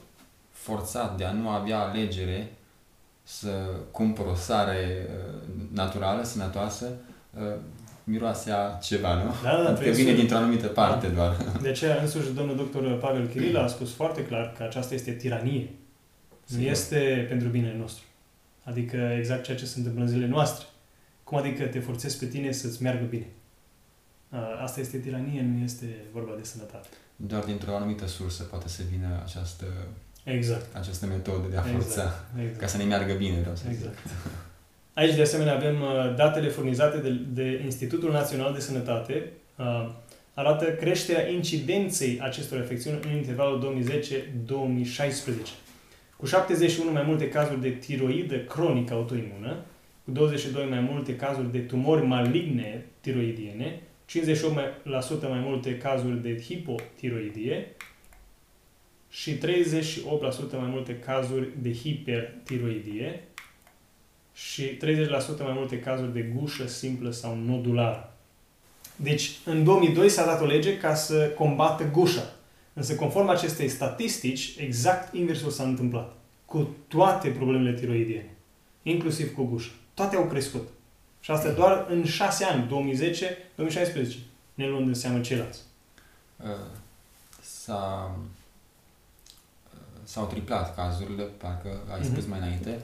[0.51, 2.53] forțat de a nu avea alegere
[3.23, 3.49] să
[3.91, 5.41] cumpăr o sare uh,
[5.73, 6.93] naturală, sănătoasă,
[7.39, 7.43] uh,
[8.05, 9.35] miroase a ceva, nu?
[9.43, 11.15] Da, da, adică vine dintr-o anumită parte da.
[11.15, 11.37] doar.
[11.63, 15.71] De aceea însuși domnul doctor Pavel Kiril a spus foarte clar că aceasta este tiranie.
[16.47, 18.05] Nu este pentru binele nostru.
[18.69, 20.67] Adică exact ceea ce se întâmplă în zilele noastre.
[21.25, 23.27] Cum adică te forțezi pe tine să-ți meargă bine?
[24.29, 26.89] Uh, asta este tiranie, nu este vorba de sănătate.
[27.17, 29.67] Doar dintr-o anumită sursă poate să vină această
[30.25, 30.77] Exact.
[30.77, 31.83] Această metodă de a exact.
[31.83, 32.41] forța, exact.
[32.41, 32.61] Exact.
[32.61, 33.99] ca să ne meargă bine, vreau să exact.
[34.07, 34.17] zic.
[34.95, 39.33] Aici, de asemenea, avem uh, datele furnizate de, de Institutul Național de Sănătate.
[39.57, 39.91] Uh,
[40.35, 43.85] arată creșterea incidenței acestor afecțiuni în intervalul
[44.47, 45.68] 2010-2016.
[46.19, 49.57] Cu 71 mai multe cazuri de tiroidă cronică autoimună,
[50.05, 57.77] cu 22 mai multe cazuri de tumori maligne tiroidiene, 58% mai multe cazuri de hipotiroidie,
[59.11, 59.41] și 38%
[60.53, 63.23] mai multe cazuri de hipertiroidie
[64.35, 64.79] și 30%
[65.39, 68.13] mai multe cazuri de gușă simplă sau nodulară.
[68.97, 72.35] Deci, în 2002 s-a dat o lege ca să combată gușa.
[72.79, 76.13] Însă, conform acestei statistici, exact inversul s-a întâmplat.
[76.45, 78.31] Cu toate problemele tiroidiene,
[78.83, 79.71] inclusiv cu gușa.
[79.95, 80.69] Toate au crescut.
[81.21, 84.17] Și asta doar în 6 ani, 2010-2016,
[84.55, 85.61] ne luând în seamă ceilalți.
[86.37, 86.47] Uh,
[87.41, 88.17] s-a
[90.05, 92.29] s-au triplat cazurile, parcă ai spus mm-hmm.
[92.29, 92.81] mai înainte.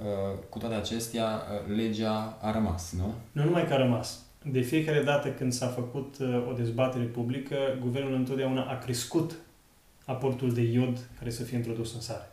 [0.00, 3.14] Uh, cu toate acestea, uh, legea a rămas, nu?
[3.32, 4.18] Nu numai că a rămas.
[4.50, 9.34] De fiecare dată când s-a făcut uh, o dezbatere publică, guvernul întotdeauna a crescut
[10.04, 12.30] aportul de iod care să fie introdus în sare.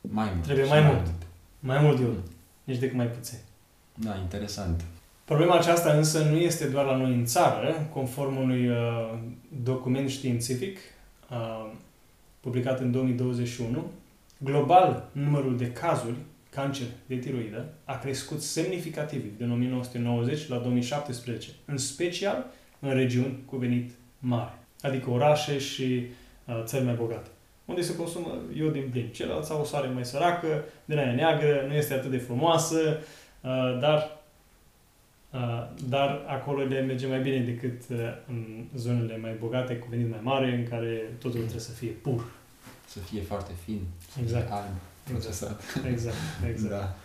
[0.00, 0.44] Mai mult.
[0.44, 1.04] Trebuie mai, mai mult.
[1.04, 1.22] mult.
[1.60, 2.18] Mai mult iod.
[2.64, 3.38] Nici decât mai puțin.
[3.94, 4.84] Da, interesant.
[5.24, 9.18] Problema aceasta însă nu este doar la noi în țară, conform unui uh,
[9.62, 10.78] document științific.
[11.30, 11.70] Uh,
[12.40, 13.84] publicat în 2021,
[14.38, 16.16] global numărul de cazuri
[16.54, 22.46] cancer de tiroidă a crescut semnificativ din 1990 la 2017, în special
[22.78, 26.06] în regiuni cu venit mare, adică orașe și
[26.44, 27.28] uh, țări mai bogate,
[27.64, 29.08] unde se consumă iod din plin.
[29.12, 32.98] Celălalt au o soare mai săracă, din aia neagră, nu este atât de frumoasă,
[33.40, 34.20] uh, dar
[35.32, 40.10] Uh, dar acolo le merge mai bine decât uh, în zonele mai bogate, cu venit
[40.10, 42.30] mai mare, în care totul trebuie să fie pur.
[42.86, 43.80] Să fie foarte fin,
[44.12, 44.46] să exact.
[44.46, 45.62] fie alb, procesat.
[45.92, 46.16] Exact,
[46.48, 46.70] exact.
[46.70, 46.96] da.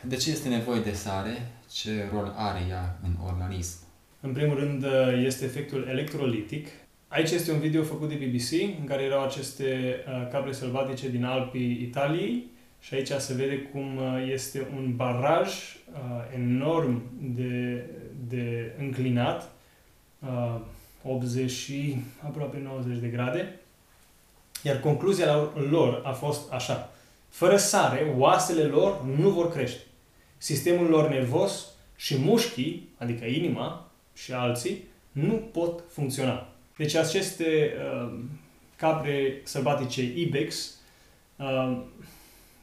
[0.00, 1.52] De ce este nevoie de sare?
[1.72, 3.76] Ce rol are ea în organism?
[4.20, 4.84] În primul rând
[5.24, 6.68] este efectul electrolitic.
[7.12, 11.24] Aici este un video făcut de BBC în care erau aceste uh, capre sălbatice din
[11.24, 17.84] Alpii Italiei și aici se vede cum uh, este un baraj uh, enorm de,
[18.28, 19.50] de înclinat,
[21.02, 23.60] 80 și aproape 90 de grade,
[24.62, 26.92] iar concluzia lor a fost așa.
[27.28, 29.80] Fără sare, oasele lor nu vor crește.
[30.38, 36.48] Sistemul lor nervos și mușchii, adică inima și alții, nu pot funcționa.
[36.76, 38.18] Deci aceste uh,
[38.76, 40.74] capre sălbatice Ibex,
[41.36, 41.80] uh,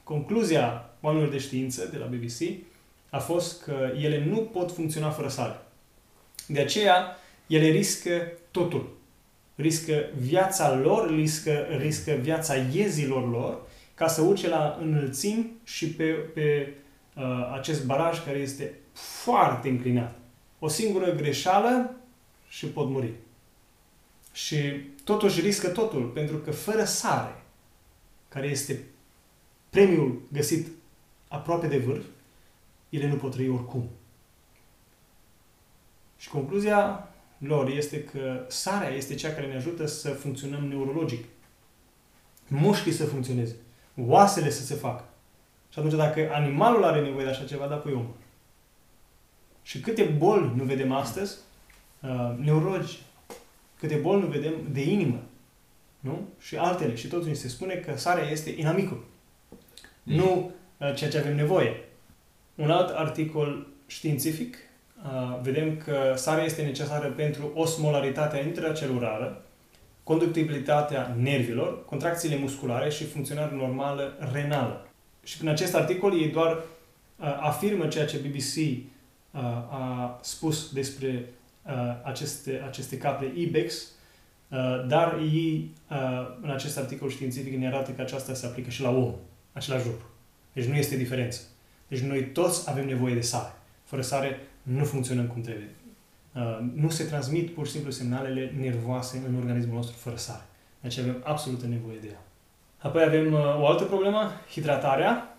[0.04, 2.68] concluzia oamenilor de știință de la BBC
[3.10, 5.62] a fost că ele nu pot funcționa fără sare.
[6.48, 8.98] De aceea, ele riscă totul.
[9.60, 13.62] Riscă viața lor, riscă, riscă viața iezilor lor,
[13.94, 16.74] ca să urce la înălțimi și pe, pe
[17.16, 18.74] uh, acest baraj care este
[19.24, 20.16] foarte înclinat.
[20.60, 21.96] O singură greșeală
[22.50, 23.12] și pot muri.
[24.32, 24.58] Și
[25.04, 27.44] totuși riscă totul, pentru că fără sare,
[28.28, 28.84] care este
[29.70, 30.68] premiul găsit
[31.28, 32.06] aproape de vârf,
[32.90, 33.90] ele nu pot trăi oricum.
[36.18, 37.09] Și concluzia
[37.40, 41.26] lor este că sarea este cea care ne ajută să funcționăm neurologic.
[42.48, 43.56] Mușchii să funcționeze.
[43.96, 45.04] Oasele să se facă.
[45.70, 48.16] Și atunci dacă animalul are nevoie de așa ceva, da, păi omul.
[49.62, 51.38] Și câte boli nu vedem astăzi,
[52.02, 53.00] uh, neurologi,
[53.80, 55.24] câte boli nu vedem de inimă,
[56.00, 56.28] nu?
[56.40, 56.96] Și altele.
[56.96, 59.06] Și totuși se spune că sarea este inamicul.
[60.04, 60.16] Mm.
[60.16, 61.84] Nu uh, ceea ce avem nevoie.
[62.56, 64.69] Un alt articol științific, uh,
[65.42, 69.44] vedem că sarea este necesară pentru osmolaritatea intracelulară,
[70.04, 74.88] conductibilitatea nervilor, contracțiile musculare și funcționarea normală renală.
[75.24, 81.26] Și prin acest articol ei doar uh, afirmă ceea ce BBC uh, a spus despre
[81.66, 83.74] uh, aceste, aceste capre IBEX,
[84.48, 85.98] uh, dar ei uh,
[86.42, 89.14] în acest articol științific ne arată că aceasta se aplică și la om,
[89.54, 90.06] același lucru.
[90.54, 91.42] Deci nu este diferență.
[91.88, 93.54] Deci noi toți avem nevoie de sare.
[93.84, 95.70] Fără sare nu funcționăm cum trebuie.
[96.36, 100.44] Uh, nu se transmit pur și simplu semnalele nervoase în organismul nostru fără sare.
[100.80, 102.22] Deci avem absolută nevoie de ea.
[102.78, 105.38] Apoi avem uh, o altă problemă, hidratarea,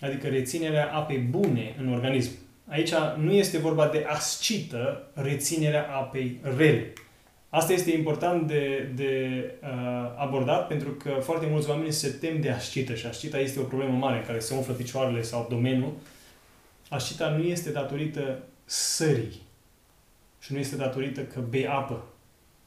[0.00, 2.30] adică reținerea apei bune în organism.
[2.68, 6.92] Aici nu este vorba de ascită, reținerea apei rele.
[7.48, 9.68] Asta este important de, de uh,
[10.16, 13.96] abordat pentru că foarte mulți oameni se tem de ascită și ascita este o problemă
[13.96, 15.92] mare în care se umflă picioarele sau abdomenul.
[16.88, 18.38] Ascita nu este datorită
[18.72, 19.40] sării
[20.38, 22.04] și nu este datorită că bei apă.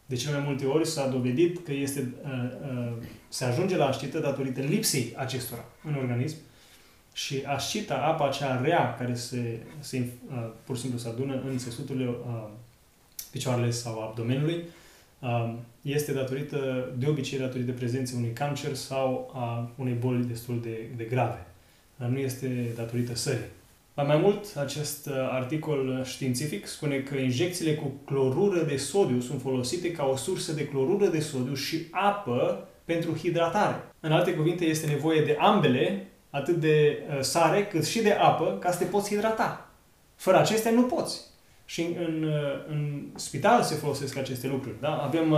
[0.05, 2.31] De cele mai multe ori s-a dovedit că este, uh,
[2.71, 2.93] uh,
[3.29, 6.37] se ajunge la ascită datorită lipsei acestora în organism
[7.13, 11.57] și ascita, apa acea rea care se, se uh, pur și simplu se adună în
[11.57, 12.47] țesuturile uh,
[13.31, 14.63] picioarele sau abdomenului,
[15.19, 20.89] uh, este datorită, de obicei datorită prezenței unui cancer sau a unei boli destul de,
[20.95, 21.45] de grave.
[21.95, 23.53] Dar nu este datorită sării.
[24.03, 29.91] Mai mult, acest uh, articol științific spune că injecțiile cu clorură de sodiu sunt folosite
[29.91, 33.83] ca o sursă de clorură de sodiu și apă pentru hidratare.
[33.99, 38.57] În alte cuvinte, este nevoie de ambele, atât de uh, sare cât și de apă,
[38.59, 39.69] ca să te poți hidrata.
[40.15, 41.21] Fără acestea nu poți.
[41.65, 44.75] Și în, în, uh, în spital se folosesc aceste lucruri.
[44.79, 45.01] Da?
[45.03, 45.35] Avem,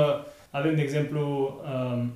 [0.58, 2.14] avem, de exemplu, um,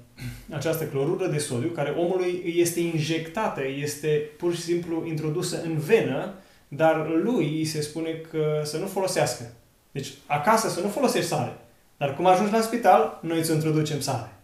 [0.51, 6.33] această clorură de sodiu, care omului este injectată, este pur și simplu introdusă în venă,
[6.67, 9.51] dar lui îi se spune că să nu folosească.
[9.91, 11.57] Deci, acasă să nu folosești sare.
[11.97, 14.35] Dar cum ajungi la spital, noi îți introducem sare.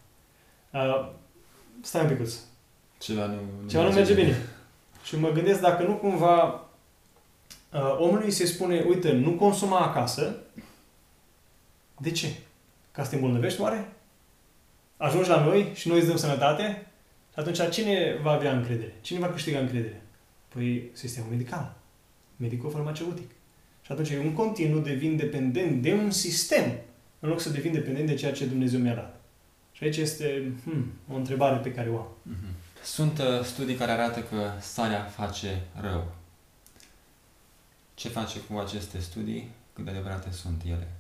[0.74, 1.10] Uh,
[1.82, 2.34] stai un picuț.
[2.98, 4.26] Ceva nu, nu Ceva nu merge bine.
[4.26, 4.46] bine.
[5.04, 6.44] Și mă gândesc dacă nu cumva
[7.74, 10.36] uh, omului se spune, uite, nu consuma acasă.
[11.98, 12.28] De ce?
[12.98, 13.90] Ca să te îmbolnăvești oare?
[14.98, 16.88] Ajungi la noi și noi îți dăm sănătate?
[17.34, 18.94] Și atunci cine va avea încredere?
[19.02, 20.02] Cine va câștiga încredere?
[20.48, 21.76] Păi sistemul medical.
[22.36, 23.30] Medico-farmaceutic.
[23.82, 26.72] Și atunci eu în continuu devin dependent de un sistem
[27.20, 29.22] în loc să devin dependent de ceea ce Dumnezeu mi-a dat.
[29.72, 32.08] Și aici este hmm, o întrebare pe care o am.
[32.30, 32.84] Mm-hmm.
[32.84, 36.12] Sunt uh, studii care arată că sarea face rău.
[37.94, 39.52] Ce face cu aceste studii?
[39.74, 40.97] Cât de adevărate sunt ele?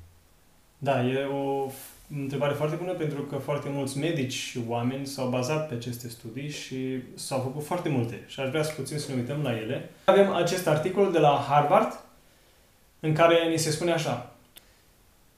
[0.77, 1.71] Da, e o
[2.15, 6.49] întrebare foarte bună pentru că foarte mulți medici și oameni s-au bazat pe aceste studii
[6.49, 9.89] și s-au făcut foarte multe și aș vrea să puțin să ne uităm la ele.
[10.05, 11.99] Avem acest articol de la Harvard
[12.99, 14.31] în care ni se spune așa.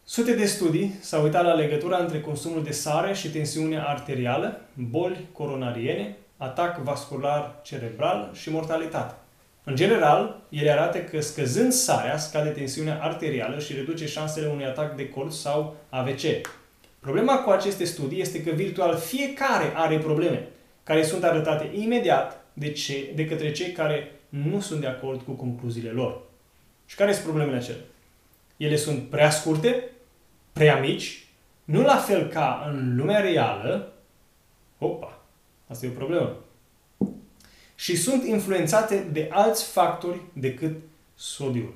[0.04, 5.28] Sute de studii s-au uitat la legătura între consumul de sare și tensiunea arterială, boli
[5.32, 9.14] coronariene, atac vascular cerebral și mortalitate.
[9.70, 14.96] În general, ele arată că scăzând sarea, scade tensiunea arterială și reduce șansele unui atac
[14.96, 16.22] de colț sau AVC.
[17.00, 20.48] Problema cu aceste studii este că virtual fiecare are probleme,
[20.84, 25.32] care sunt arătate imediat de, ce, de către cei care nu sunt de acord cu
[25.32, 26.22] concluziile lor.
[26.86, 27.82] Și care sunt problemele acelea?
[28.58, 29.84] Ele sunt prea scurte,
[30.54, 31.28] prea mici,
[31.64, 33.94] nu la fel ca în lumea reală.
[34.78, 35.22] Opa,
[35.68, 36.36] asta e o problemă.
[37.80, 40.78] Și sunt influențate de alți factori decât
[41.16, 41.74] sodiul.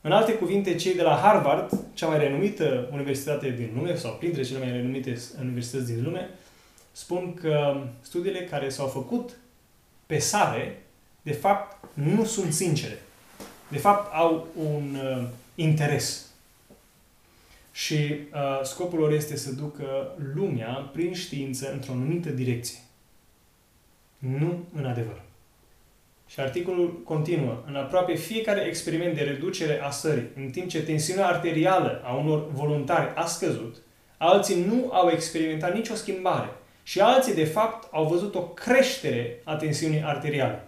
[0.00, 4.42] În alte cuvinte, cei de la Harvard, cea mai renumită universitate din lume, sau printre
[4.42, 6.30] cele mai renumite universități din lume,
[6.92, 9.36] spun că studiile care s-au făcut
[10.06, 10.82] pe sare,
[11.22, 13.02] de fapt, nu sunt sincere.
[13.68, 16.26] De fapt, au un uh, interes.
[17.72, 22.78] Și uh, scopul lor este să ducă lumea prin știință într-o anumită direcție.
[24.38, 25.20] Nu în adevăr.
[26.26, 27.62] Și articolul continuă.
[27.66, 32.50] În aproape fiecare experiment de reducere a sării, în timp ce tensiunea arterială a unor
[32.52, 33.76] voluntari a scăzut,
[34.18, 36.48] alții nu au experimentat nicio schimbare
[36.82, 40.64] și alții, de fapt, au văzut o creștere a tensiunii arteriale.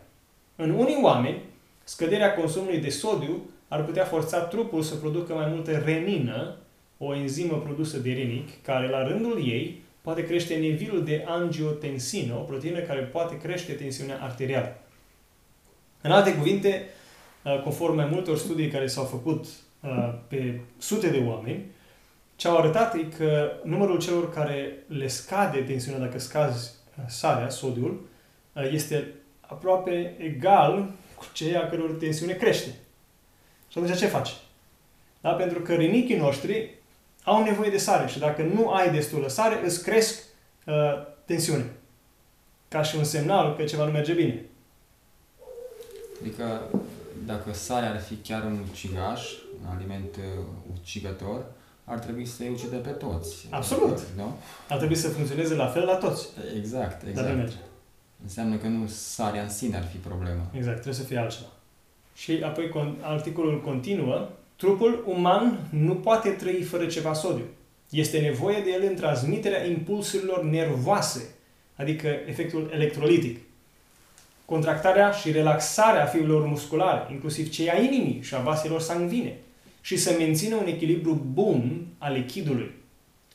[0.56, 1.42] În unii oameni,
[1.84, 6.56] scăderea consumului de sodiu ar putea forța trupul să producă mai multă renină,
[6.98, 12.40] o enzimă produsă de rinic, care la rândul ei poate crește nivelul de angiotensină, o
[12.40, 14.76] proteină care poate crește tensiunea arterială.
[16.00, 16.84] În alte cuvinte,
[17.44, 19.44] uh, conform mai multor studii care s-au făcut
[19.80, 21.64] uh, pe sute de oameni,
[22.36, 27.48] ce au arătat e că numărul celor care le scade tensiunea dacă scazi uh, sarea,
[27.48, 28.06] sodiul,
[28.72, 32.70] este aproape egal cu cei a căror tensiune crește.
[33.68, 34.30] Și atunci ce faci?
[35.20, 35.30] Da?
[35.30, 36.74] Pentru că rinichii noștri
[37.26, 40.22] au nevoie de sare și dacă nu ai destulă sare, îți cresc
[40.66, 40.74] uh,
[41.24, 41.70] tensiune.
[42.68, 44.44] Ca și un semnal că ceva nu merge bine.
[46.20, 46.60] Adică
[47.26, 51.44] dacă sarea ar fi chiar un ucigaș, un aliment uh, ucigător,
[51.84, 53.46] ar trebui să-i ucide pe toți.
[53.50, 53.98] Absolut.
[54.16, 54.36] Nu?
[54.68, 56.28] Ar trebui să funcționeze la fel la toți.
[56.56, 57.26] Exact, exact.
[57.26, 57.56] Dar nu merge.
[58.22, 60.42] Înseamnă că nu sarea în sine ar fi problema.
[60.52, 61.48] Exact, trebuie să fie altceva.
[62.14, 67.44] Și apoi articolul continuă, trupul uman nu poate trăi fără ceva sodiu.
[67.90, 71.34] Este nevoie de el în transmiterea impulsurilor nervoase,
[71.76, 73.38] adică efectul electrolitic.
[74.44, 79.38] Contractarea și relaxarea fibrelor musculare, inclusiv cei a inimii și a vaselor sanguine,
[79.80, 82.70] și să mențină un echilibru bun al lichidului.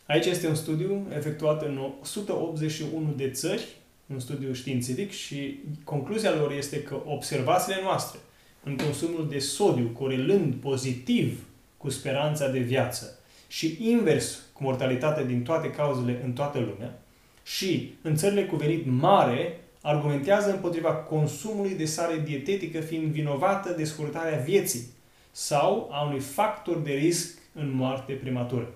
[0.06, 3.68] Aici este un studiu efectuat în 181 de țări,
[4.14, 8.20] un studiu științific și concluzia lor este că observațiile noastre
[8.64, 11.46] în consumul de sodiu, corelând pozitiv
[11.78, 17.02] cu speranța de viață și invers cu mortalitatea din toate cauzele în toată lumea,
[17.44, 23.84] și în țările cu venit mare argumentează împotriva consumului de sare dietetică fiind vinovată de
[23.84, 24.88] scurtarea vieții
[25.32, 28.70] sau a unui factor de risc în moarte prematură.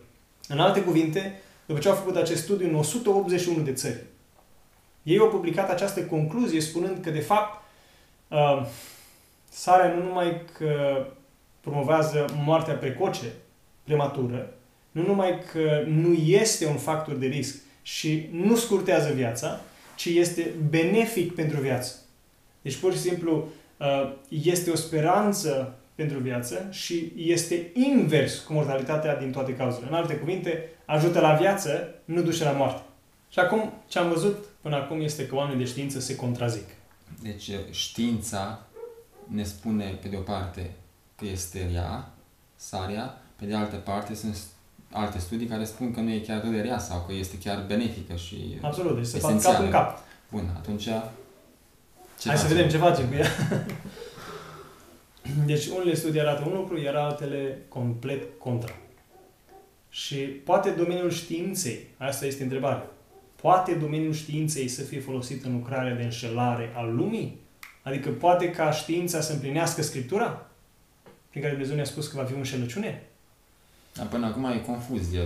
[0.48, 4.04] În alte cuvinte, după ce au făcut acest studiu în 181 de țări,
[5.04, 7.64] ei au publicat această concluzie spunând că, de fapt,
[8.28, 8.66] uh,
[9.56, 11.06] sarea nu numai că
[11.60, 13.26] promovează moartea precoce,
[13.84, 14.54] prematură,
[14.92, 19.62] nu numai că nu este un factor de risc și nu scurtează viața,
[19.96, 21.96] ci este benefic pentru viață.
[22.62, 29.16] Deci, pur și simplu, uh, este o speranță pentru viață și este invers cu mortalitatea
[29.16, 29.88] din toate cauzele.
[29.90, 32.82] În alte cuvinte, ajută la viață, nu duce la moarte.
[33.30, 36.68] Și acum, ce am văzut până acum este că oamenii de știință se contrazic.
[37.22, 38.68] Deci, știința
[39.28, 40.72] ne spune, pe de o parte,
[41.16, 42.14] că este rea,
[42.56, 44.38] sarea, pe de altă parte sunt
[44.92, 47.64] alte studii care spun că nu e chiar atât de rea sau că este chiar
[47.68, 50.00] benefică și Absolut, deci se fac cap în cap.
[50.32, 50.84] Bun, atunci
[52.20, 52.48] ce Hai facem?
[52.48, 53.28] să vedem ce facem cu ea.
[55.46, 58.76] deci unele studii arată un lucru, iar altele complet contra.
[59.90, 62.86] Și poate domeniul științei, asta este întrebarea,
[63.36, 67.40] poate domeniul științei să fie folosit în lucrarea de înșelare al lumii?
[67.86, 70.46] Adică poate ca știința să împlinească Scriptura?
[71.30, 73.04] Prin care Dumnezeu ne-a spus că va fi o înșelăciune?
[73.94, 75.22] Dar până acum e confuzie.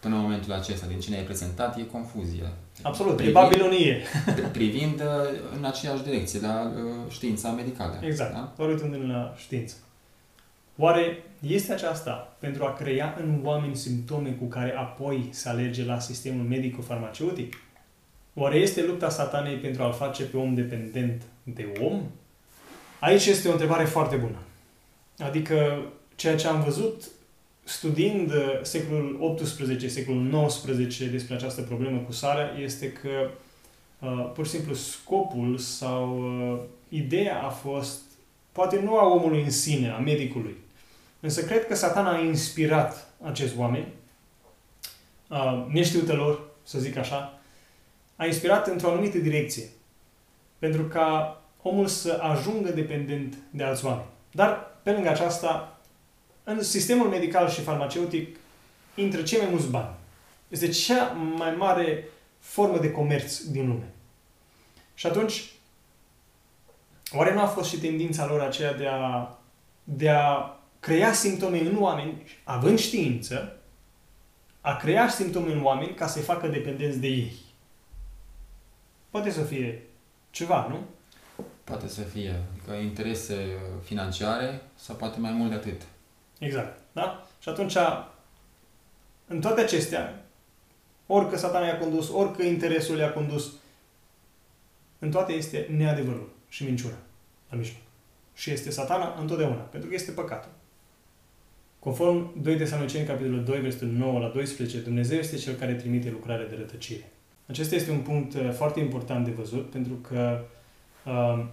[0.00, 2.52] Până în momentul acesta, din cine ai prezentat, e confuzie.
[2.82, 4.02] Absolut, privind, e Babilonie.
[4.58, 5.06] privind uh,
[5.56, 7.98] în aceeași direcție, la uh, știința medicală.
[8.00, 8.52] Exact, da?
[8.56, 9.74] doar uitându la știință.
[10.76, 15.98] Oare este aceasta pentru a crea în oameni simptome cu care apoi să alerge la
[15.98, 17.54] sistemul medico-farmaceutic?
[18.34, 22.02] Oare este lupta satanei pentru a-l face pe om dependent de om?
[23.00, 24.38] Aici este o întrebare foarte bună.
[25.18, 25.82] Adică
[26.14, 27.04] ceea ce am văzut
[27.64, 33.30] studiind uh, secolul XVIII, secolul XIX despre această problemă cu sarea, este că
[33.98, 38.00] uh, pur și simplu scopul sau uh, ideea a fost
[38.52, 40.56] poate nu a omului în sine, a medicului.
[41.20, 43.88] Însă cred că satana a inspirat acești oameni,
[45.68, 47.40] neștiută lor, să zic așa,
[48.16, 49.64] a inspirat într-o anumită direcție.
[50.62, 54.06] Pentru ca omul să ajungă dependent de alți oameni.
[54.32, 55.80] Dar, pe lângă aceasta,
[56.44, 58.36] în sistemul medical și farmaceutic
[58.94, 59.94] intră cei mai mulți bani.
[60.48, 62.08] Este cea mai mare
[62.38, 63.92] formă de comerț din lume.
[64.94, 65.50] Și atunci,
[67.12, 69.28] oare nu a fost și tendința lor aceea de a,
[69.84, 73.56] de a crea simptome în oameni, având știință,
[74.60, 77.32] a crea simptome în oameni ca să-i facă dependenți de ei?
[79.10, 79.82] Poate să fie
[80.32, 80.78] ceva, nu?
[81.64, 82.42] Poate să fie.
[82.52, 83.36] Adică interese
[83.82, 85.82] financiare sau poate mai mult de atât.
[86.38, 86.78] Exact.
[86.92, 87.26] Da?
[87.40, 87.76] Și atunci,
[89.26, 90.24] în toate acestea,
[91.06, 93.52] orică satana i-a condus, orică interesul i-a condus,
[94.98, 96.96] în toate este neadevărul și minciuna
[97.50, 97.80] la mijloc.
[98.34, 100.50] Și este satana întotdeauna, pentru că este păcatul.
[101.78, 106.46] Conform 2 Tesaloniceni, capitolul 2, versetul 9 la 12, Dumnezeu este Cel care trimite lucrarea
[106.46, 107.12] de rătăcire.
[107.46, 110.40] Acesta este un punct uh, foarte important de văzut, pentru că
[111.06, 111.44] uh,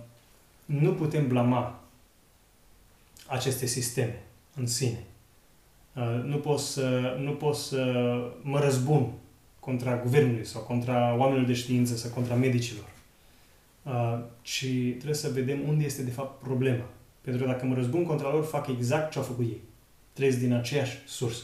[0.65, 1.79] nu putem blama
[3.27, 4.21] aceste sisteme
[4.55, 5.03] în sine.
[5.95, 9.11] Uh, nu pot să, nu pot să mă răzbun
[9.59, 12.85] contra guvernului sau contra oamenilor de știință sau contra medicilor.
[13.83, 16.83] Uh, ci trebuie să vedem unde este de fapt problema.
[17.21, 19.61] Pentru că dacă mă răzbun contra lor, fac exact ce au făcut ei.
[20.13, 21.43] Trăiesc din aceeași sursă.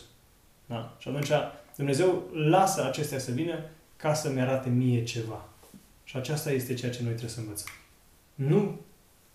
[0.65, 0.95] Da?
[0.99, 1.29] Și atunci
[1.75, 3.59] Dumnezeu lasă acestea să vină
[4.05, 5.45] ca să-mi arate mie ceva.
[6.03, 7.71] Și aceasta este ceea ce noi trebuie să învățăm.
[8.35, 8.79] Nu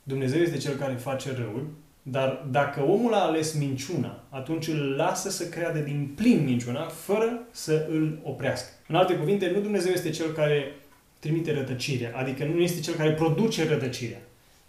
[0.03, 1.67] Dumnezeu este Cel care face răul,
[2.03, 7.43] dar dacă omul a ales minciuna, atunci îl lasă să creadă din plin minciuna, fără
[7.51, 8.69] să îl oprească.
[8.89, 10.75] În alte cuvinte, nu Dumnezeu este Cel care
[11.19, 14.21] trimite rătăcirea, adică nu este Cel care produce rătăcirea,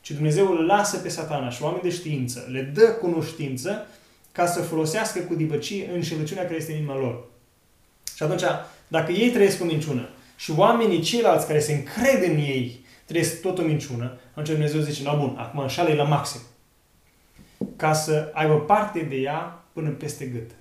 [0.01, 3.87] ci Dumnezeu îl lasă pe satana și oameni de știință, le dă cunoștință
[4.31, 7.29] ca să folosească cu dibăcie înșelăciunea care este în inima lor.
[8.15, 8.43] Și atunci,
[8.91, 13.57] dacă ei trăiesc cu minciună și oamenii ceilalți care se încred în ei trăiesc tot
[13.57, 16.39] o minciună, atunci Dumnezeu zice, la bun, acum înșală la maxim.
[17.75, 20.51] Ca să aibă parte de ea până peste gât.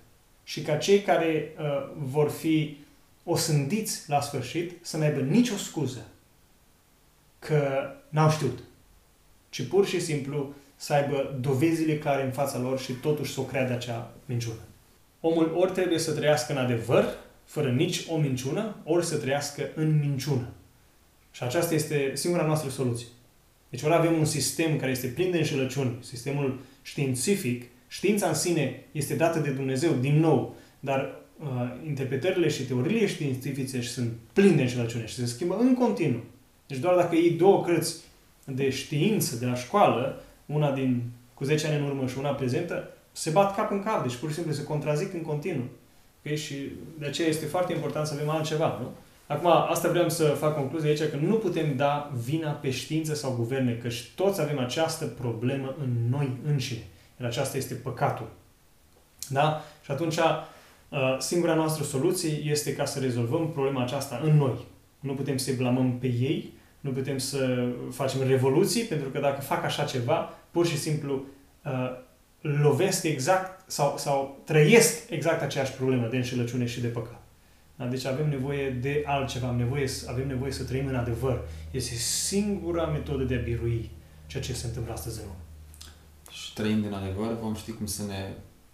[0.44, 2.76] Și ca cei care uh, vor fi
[3.24, 6.06] osândiți la sfârșit să nu aibă nicio scuză
[7.38, 8.58] că n-au știut.
[9.48, 13.44] Ci pur și simplu să aibă dovezile clare în fața lor și totuși să o
[13.44, 14.60] creadă acea minciună.
[15.20, 17.04] Omul ori trebuie să trăiască în adevăr,
[17.50, 20.48] fără nici o minciună, ori să trăiască în minciună.
[21.30, 23.06] Și aceasta este singura noastră soluție.
[23.68, 28.84] Deci ori avem un sistem care este plin de înșelăciuni, sistemul științific, știința în sine
[28.92, 31.46] este dată de Dumnezeu, din nou, dar uh,
[31.86, 36.20] interpretările și teoriile științifice sunt pline de înșelăciune și se schimbă în continuu.
[36.66, 37.96] Deci doar dacă iei două cărți
[38.44, 41.02] de știință de la școală, una din
[41.34, 44.28] cu 10 ani în urmă și una prezentă, se bat cap în cap, deci pur
[44.28, 45.64] și simplu se contrazic în continuu.
[46.24, 46.36] Okay?
[46.36, 46.54] Și
[46.98, 48.90] de aceea este foarte important să avem altceva, nu?
[49.26, 53.32] Acum, asta vreau să fac concluzie aici, că nu putem da vina pe știință sau
[53.32, 56.82] guverne, că toți avem această problemă în noi înșine.
[57.20, 58.28] Iar aceasta este păcatul.
[59.28, 59.62] Da?
[59.84, 64.66] Și atunci, uh, singura noastră soluție este ca să rezolvăm problema aceasta în noi.
[65.00, 69.64] Nu putem să-i blamăm pe ei, nu putem să facem revoluții, pentru că dacă fac
[69.64, 71.24] așa ceva, pur și simplu
[71.64, 71.98] uh,
[72.40, 77.22] lovesc exact sau, sau trăiesc exact aceeași problemă de înșelăciune și de păcat.
[77.76, 77.86] Da?
[77.86, 81.40] Deci avem nevoie de altceva, avem nevoie, avem nevoie să trăim în adevăr.
[81.70, 83.90] Este singura metodă de a birui
[84.26, 85.38] ceea ce se întâmplă astăzi în lume.
[86.30, 88.28] Și trăind în adevăr, vom ști cum să ne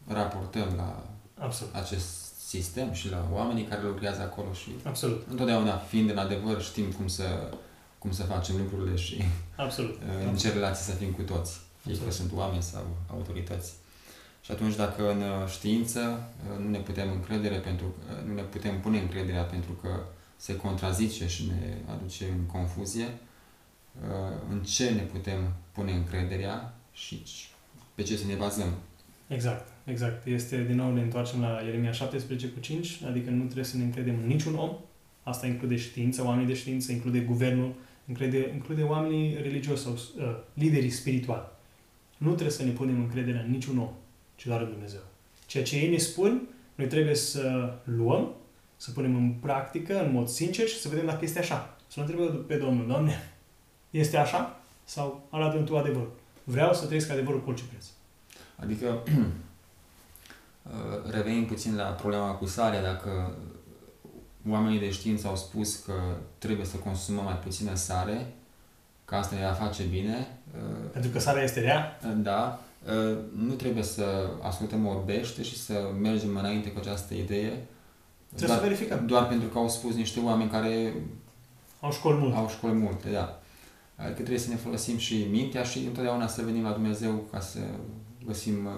[0.06, 1.06] raportăm la
[1.38, 1.74] Absolut.
[1.74, 5.26] acest sistem și la oamenii care lucrează acolo și Absolut.
[5.30, 7.50] întotdeauna fiind în adevăr știm cum să,
[7.98, 9.22] cum să facem lucrurile și
[9.56, 9.98] Absolut.
[10.28, 13.72] în ce relații să fim cu toți, fie că sunt oameni sau autorități.
[14.46, 18.42] Și atunci dacă în uh, știință uh, nu ne putem încredere pentru, uh, nu ne
[18.42, 19.88] putem pune încrederea pentru că
[20.36, 23.06] se contrazice și ne aduce în confuzie,
[24.50, 27.22] în ce ne putem pune încrederea și
[27.94, 28.68] pe ce să ne bazăm.
[29.26, 30.26] Exact, exact.
[30.26, 33.84] Este, din nou, ne întoarcem la Ieremia 17 cu 5, adică nu trebuie să ne
[33.84, 34.76] încredem în niciun om.
[35.22, 37.74] Asta include știință, oamenii de știință, include guvernul,
[38.08, 41.54] include, include oamenii religioși sau uh, liderii spirituali.
[42.16, 43.90] Nu trebuie să ne punem încrederea în niciun om
[44.36, 45.00] ci doar în Dumnezeu.
[45.46, 48.34] Ceea ce ei ne spun, noi trebuie să luăm,
[48.76, 51.76] să punem în practică, în mod sincer și să vedem dacă este așa.
[51.86, 53.32] Să nu întrebăm pe Domnul, Doamne,
[53.90, 54.60] este așa?
[54.84, 56.12] Sau arată Tu adevărul?
[56.44, 57.86] Vreau să trăiesc adevărul cu orice preț.
[58.56, 59.02] Adică,
[61.16, 63.36] revenim puțin la problema cu sarea, dacă
[64.48, 68.34] oamenii de știință au spus că trebuie să consumăm mai puțină sare,
[69.04, 70.38] că asta ne va face bine.
[70.96, 71.98] Pentru că sarea este rea?
[72.22, 72.60] Da.
[73.36, 74.04] Nu trebuie să
[74.42, 77.48] ascultăm orbește și să mergem înainte cu această idee.
[77.48, 79.06] Trebuie doar, să verificăm.
[79.06, 80.94] Doar pentru că au spus niște oameni care
[81.80, 82.36] au școli multe.
[82.36, 83.40] Au școli multe, da.
[83.96, 87.58] Adică trebuie să ne folosim și mintea și întotdeauna să venim la Dumnezeu ca să
[88.26, 88.72] găsim uh,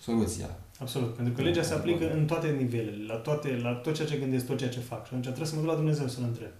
[0.00, 0.58] soluția.
[0.80, 4.16] Absolut, pentru că legea se aplică în toate nivelele, la, toate, la tot ceea ce
[4.16, 5.00] gândesc, tot ceea ce fac.
[5.00, 6.52] Și atunci trebuie să mă duc la Dumnezeu să-L întreb.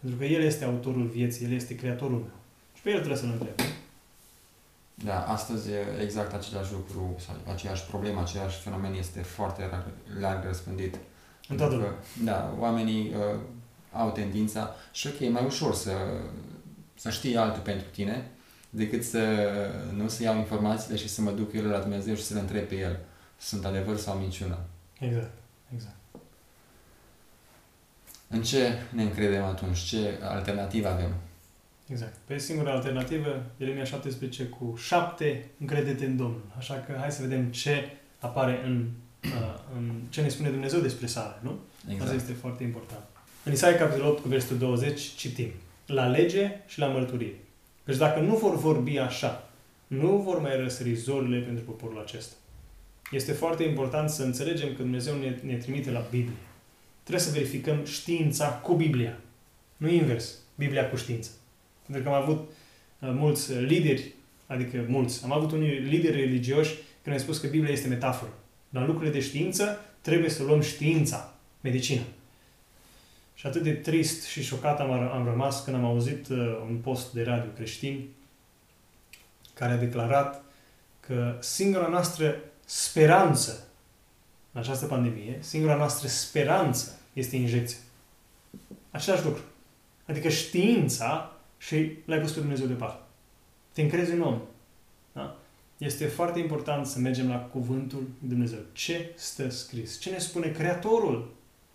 [0.00, 2.36] Pentru că El este autorul vieții, El este creatorul meu.
[2.74, 3.66] Și pe El trebuie să-L întreb.
[4.94, 5.68] Da, astăzi
[6.00, 9.70] exact același lucru, sau aceeași problemă, același fenomen este foarte
[10.20, 10.96] larg răspândit.
[11.48, 11.94] În toată lumea.
[12.22, 13.40] Da, oamenii uh,
[13.92, 15.92] au tendința și ok, e mai ușor să,
[16.94, 18.30] să știi altul pentru tine
[18.70, 19.22] decât să
[19.92, 22.64] nu să iau informațiile și să mă duc eu la Dumnezeu și să le întreb
[22.64, 22.98] pe El.
[23.38, 24.58] Sunt adevăr sau minciună?
[24.98, 25.38] Exact,
[25.74, 25.96] exact.
[28.28, 29.78] În ce ne încredem atunci?
[29.78, 31.14] Ce alternativă avem?
[31.86, 32.16] Exact.
[32.26, 36.42] Pe singura alternativă, Ieremia 17 cu 7, încredete în Domnul.
[36.56, 38.88] Așa că hai să vedem ce apare în,
[39.24, 41.58] uh, în ce ne spune Dumnezeu despre sare, nu?
[41.84, 42.02] Exact.
[42.02, 43.04] Asta este foarte important.
[43.44, 45.48] În Isaia capitolul 8 cu versetul 20 citim
[45.86, 47.34] La lege și la mărturie.
[47.84, 49.50] Deci dacă nu vor vorbi așa,
[49.86, 52.34] nu vor mai răsări zorile pentru poporul acesta.
[53.10, 56.36] Este foarte important să înțelegem că Dumnezeu ne, ne trimite la Biblie.
[57.02, 59.18] Trebuie să verificăm știința cu Biblia.
[59.76, 60.34] Nu invers.
[60.54, 61.30] Biblia cu știință.
[61.86, 64.12] Pentru că am avut uh, mulți lideri,
[64.46, 68.32] adică mulți, am avut unii lideri religioși care ne-au spus că Biblia este metaforă.
[68.70, 72.02] La lucrurile de știință trebuie să luăm știința, medicina.
[73.34, 77.12] Și atât de trist și șocat am, am rămas când am auzit uh, un post
[77.12, 78.08] de radio creștin
[79.54, 80.44] care a declarat
[81.00, 83.66] că singura noastră speranță
[84.52, 87.78] în această pandemie, singura noastră speranță este injecția.
[88.90, 89.42] Același lucru.
[90.06, 91.33] Adică știința
[91.66, 93.02] și l-ai pus pe Dumnezeu departe.
[93.72, 94.40] Te încrezi în om.
[95.12, 95.36] Da?
[95.78, 98.58] Este foarte important să mergem la cuvântul lui Dumnezeu.
[98.72, 99.98] Ce stă scris?
[99.98, 101.32] Ce ne spune Creatorul?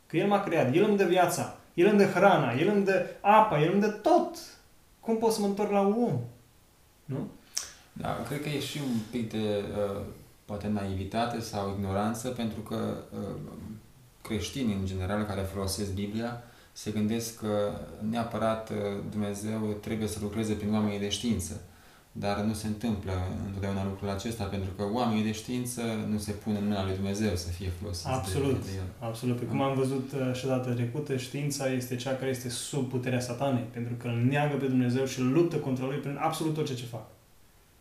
[0.07, 3.05] Că El m-a creat, El îmi dă viața, El îmi dă hrana, El îmi dă
[3.21, 4.37] apa, El îmi dă tot.
[4.99, 6.19] Cum pot să mă întorc la un om?
[7.05, 7.27] Nu?
[7.93, 9.63] Da, cred că e și un pic de
[9.97, 10.01] uh,
[10.45, 13.35] poate naivitate sau ignoranță, pentru că uh,
[14.21, 16.43] creștinii în general care folosesc Biblia
[16.81, 17.71] se gândesc că
[18.09, 18.75] neapărat uh,
[19.11, 21.61] Dumnezeu trebuie să lucreze prin oamenii de știință.
[22.11, 23.11] Dar nu se întâmplă
[23.45, 27.35] întotdeauna lucrul acesta, pentru că oamenii de știință nu se pun în mâna lui Dumnezeu
[27.35, 29.39] să fie folosiți Absolut, de, de absolut.
[29.39, 33.19] Pe cum am văzut uh, și data trecută, știința este cea care este sub puterea
[33.19, 36.65] satanei, pentru că îl neagă pe Dumnezeu și îl luptă contra lui prin absolut tot
[36.65, 37.07] ce ce fac.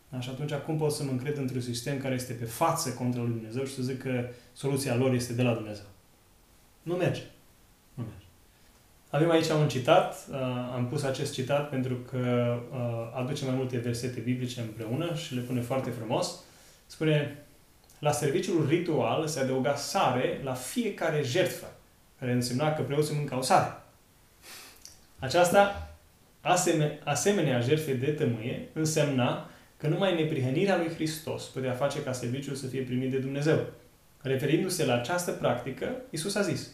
[0.09, 0.19] Da?
[0.19, 3.31] Și atunci cum pot să mă încred într-un sistem care este pe față contra lui
[3.31, 5.85] Dumnezeu și să zic că soluția lor este de la Dumnezeu?
[6.81, 7.21] Nu merge.
[7.93, 8.27] Nu merge.
[9.11, 10.37] Avem aici un citat, uh,
[10.75, 15.41] am pus acest citat pentru că uh, aduce mai multe versete biblice împreună și le
[15.41, 16.43] pune foarte frumos.
[16.85, 17.43] Spune,
[17.99, 21.65] la serviciul ritual se adăuga sare la fiecare jertfă,
[22.19, 23.81] care însemna că preoții mâncau sare.
[25.19, 25.91] Aceasta,
[27.03, 32.67] asemenea jertfe de tămâie, însemna că numai neprihănirea lui Hristos putea face ca serviciul să
[32.67, 33.59] fie primit de Dumnezeu.
[34.21, 36.69] Referindu-se la această practică, Isus a zis,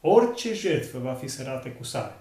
[0.00, 2.16] Orice jertfă va fi sărată cu sare.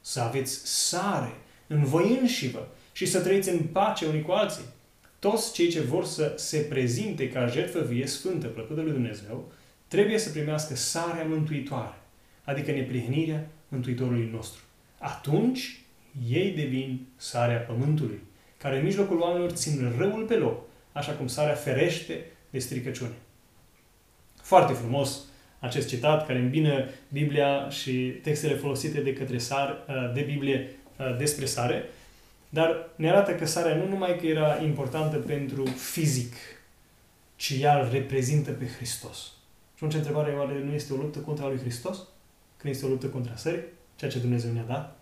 [0.00, 1.32] Să aveți sare
[1.66, 4.64] în voi înșivă și să trăiți în pace unii cu alții.
[5.18, 9.52] Toți cei ce vor să se prezinte ca jertfă vie sfântă, plăcută lui Dumnezeu,
[9.88, 11.94] trebuie să primească sarea mântuitoare,
[12.44, 14.60] adică neprihănirea Mântuitorului nostru.
[14.98, 15.80] Atunci
[16.28, 18.22] ei devin sarea pământului,
[18.56, 20.62] care în mijlocul oamenilor țin răul pe loc,
[20.92, 23.14] așa cum sarea ferește de stricăciune.
[24.42, 25.20] Foarte frumos
[25.64, 27.92] acest citat care îmbină Biblia și
[28.22, 31.84] textele folosite de către sar, uh, de Biblie uh, despre sare,
[32.48, 36.34] dar ne arată că sarea nu numai că era importantă pentru fizic,
[37.36, 39.16] ci ea îl reprezintă pe Hristos.
[39.76, 41.98] Și atunci întrebarea oare nu este o luptă contra lui Hristos?
[42.56, 43.62] Când este o luptă contra sării?
[43.96, 44.98] Ceea ce Dumnezeu ne-a dat?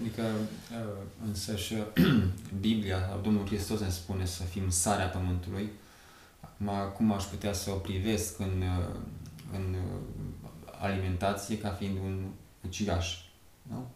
[0.00, 1.74] Adică uh, însă și
[2.60, 5.81] Biblia, Domnul Hristos ne spune să fim sarea pământului, Acum,
[6.96, 8.62] cum aș putea să o privesc în,
[9.52, 9.76] în
[10.80, 12.24] alimentație ca fiind un
[12.66, 13.16] ucigaș?
[13.62, 13.86] Nu?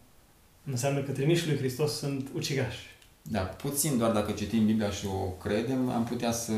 [0.65, 2.95] Înseamnă că trimișii lui Hristos sunt ucigași.
[3.23, 6.53] Da, puțin doar dacă citim Biblia și o credem, am putea să,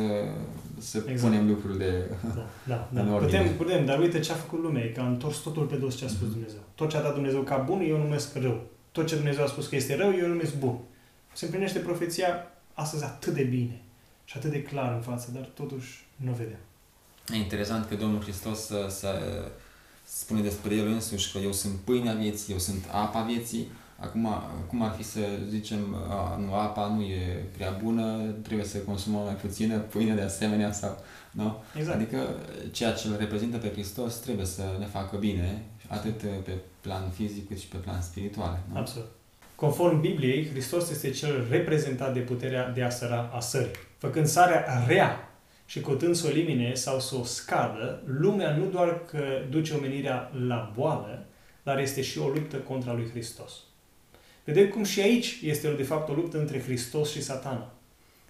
[0.79, 1.21] să exact.
[1.21, 3.01] punem lucrurile da, da, da.
[3.01, 3.41] în ordine.
[3.41, 6.05] Putem, putem, dar uite ce a făcut lumea, că a întors totul pe dos ce
[6.05, 6.33] a spus mm-hmm.
[6.33, 6.61] Dumnezeu.
[6.75, 8.67] Tot ce a dat Dumnezeu ca bun, eu numesc rău.
[8.93, 10.79] Tot ce Dumnezeu a spus că este rău, eu numesc bun.
[11.33, 12.29] Se împlinește profeția
[12.75, 13.81] astăzi atât de bine
[14.29, 16.59] și atât de clar în față, dar totuși nu vedem.
[17.33, 19.21] E interesant că Domnul Hristos să, să
[20.05, 23.67] spune despre El însuși că eu sunt pâinea vieții, eu sunt apa vieții,
[24.01, 24.29] Acum,
[24.67, 29.25] cum ar fi să zicem, a, nu, apa nu e prea bună, trebuie să consumăm
[29.25, 31.63] mai puțină, pâine de asemenea sau, nu?
[31.77, 31.97] Exact.
[31.97, 32.19] Adică
[32.71, 37.49] ceea ce îl reprezintă pe Hristos trebuie să ne facă bine, atât pe plan fizic
[37.49, 38.61] cât și pe plan spiritual.
[38.73, 38.79] Nu?
[38.79, 39.09] Absolut.
[39.55, 43.88] Conform Bibliei, Hristos este cel reprezentat de puterea de a săra a sării.
[43.99, 45.33] Făcând sarea rea
[45.67, 50.31] și cotând să o elimine sau să o scadă, lumea nu doar că duce omenirea
[50.47, 51.27] la boală,
[51.63, 53.53] dar este și o luptă contra lui Hristos.
[54.45, 57.73] Vedem cum și aici este de fapt o luptă între Hristos și satana.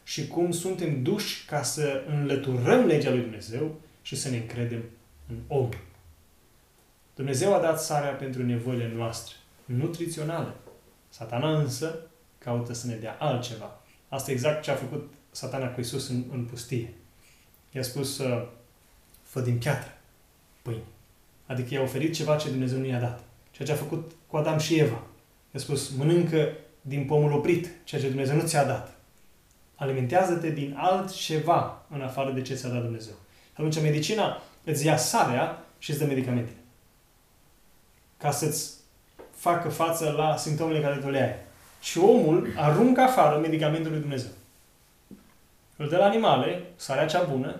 [0.04, 4.82] Și cum suntem duși ca să înlăturăm legea lui Dumnezeu și să ne încredem
[5.28, 5.68] în om.
[7.14, 10.54] Dumnezeu a dat sarea pentru nevoile noastre, nutriționale.
[11.08, 11.98] Satana însă
[12.38, 13.80] caută să ne dea altceva.
[14.08, 16.93] Asta e exact ce a făcut satana cu Isus în, în pustie.
[17.72, 18.47] I-a spus, uh,
[19.22, 19.93] fă din piatră
[20.62, 20.82] pâine.
[21.47, 23.20] Adică i-a oferit ceva ce Dumnezeu nu i-a dat.
[23.51, 25.03] Ceea ce a făcut cu Adam și Eva.
[25.51, 28.97] I-a spus, mănâncă din pomul oprit, ceea ce Dumnezeu nu ți-a dat.
[29.74, 33.14] Alimentează-te din altceva în afară de ce ți-a dat Dumnezeu.
[33.53, 36.53] Atunci medicina îți ia sarea și îți dă medicamente.
[38.16, 38.72] Ca să-ți
[39.30, 41.34] facă față la simptomele care tu le ai.
[41.80, 44.30] Și omul aruncă afară medicamentul lui Dumnezeu.
[45.80, 47.54] Îl dă la animale, sarea cea bună,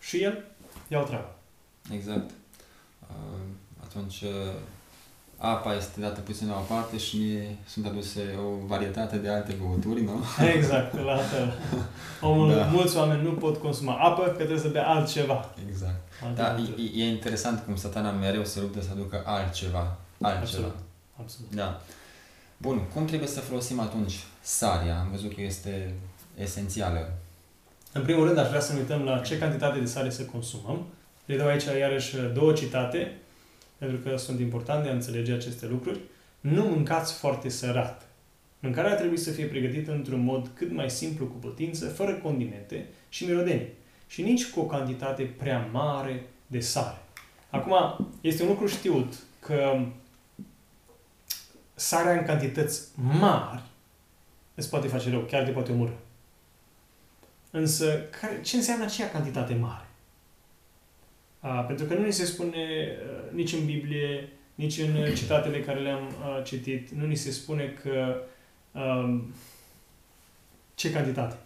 [0.00, 0.44] și el
[0.88, 1.34] ia o treabă.
[1.92, 2.30] Exact.
[3.00, 3.40] Uh,
[3.84, 4.52] Atunci uh,
[5.36, 10.02] apa este dată puțin la o parte și sunt aduse o varietate de alte băuturi,
[10.02, 10.24] nu?
[10.56, 11.52] Exact, la fel.
[12.30, 12.56] Omul, Da.
[12.56, 12.64] da.
[12.64, 15.50] Mulți oameni nu pot consuma apă, că trebuie să bea altceva.
[15.68, 16.00] Exact.
[16.24, 17.00] Alte Da, băuturi.
[17.00, 19.96] e, e interesant cum satana mereu se luptă să aducă altceva.
[20.20, 20.40] Altceva.
[20.40, 20.76] Absolut.
[21.20, 21.50] Absolut.
[21.54, 21.80] Da.
[22.56, 24.98] Bun, cum trebuie să folosim atunci sarea?
[24.98, 25.94] Am văzut că este
[26.36, 27.12] esențială.
[27.92, 30.86] În primul rând, aș vrea să ne uităm la ce cantitate de sare să consumăm.
[31.24, 33.16] Le dau aici iarăși două citate,
[33.78, 36.00] pentru că sunt importante de a înțelege aceste lucruri.
[36.40, 38.06] Nu mâncați foarte sărat.
[38.58, 43.24] Mâncarea trebuie să fie pregătită într-un mod cât mai simplu cu putință, fără condimente și
[43.24, 43.68] mirodenii.
[44.06, 46.98] Și nici cu o cantitate prea mare de sare.
[47.50, 49.78] Acum, este un lucru știut că
[51.74, 53.62] sarea în cantități mari
[54.54, 55.92] îți poate face rău, chiar te poate omorâ.
[57.50, 59.84] Însă, care, ce înseamnă aceea cantitate mare?
[61.40, 65.60] A, pentru că nu ni se spune uh, nici în Biblie, nici în uh, citatele
[65.60, 68.22] care le-am uh, citit, nu ni se spune că
[68.72, 69.34] um,
[70.74, 71.36] ce cantitate.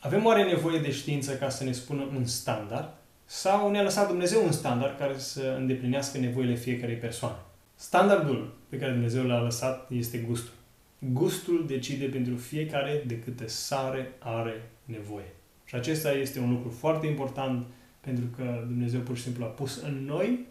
[0.00, 2.88] Avem oare nevoie de știință ca să ne spună un standard?
[3.24, 7.36] Sau ne-a lăsat Dumnezeu un standard care să îndeplinească nevoile fiecarei persoane?
[7.74, 10.52] Standardul pe care Dumnezeu l-a lăsat este gustul.
[10.98, 15.32] Gustul decide pentru fiecare de câte sare are nevoie.
[15.64, 17.66] Și acesta este un lucru foarte important
[18.00, 20.46] pentru că Dumnezeu pur și simplu a pus în noi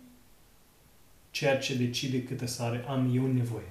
[1.31, 3.69] ceea ce decide câtă sare am eu nevoie.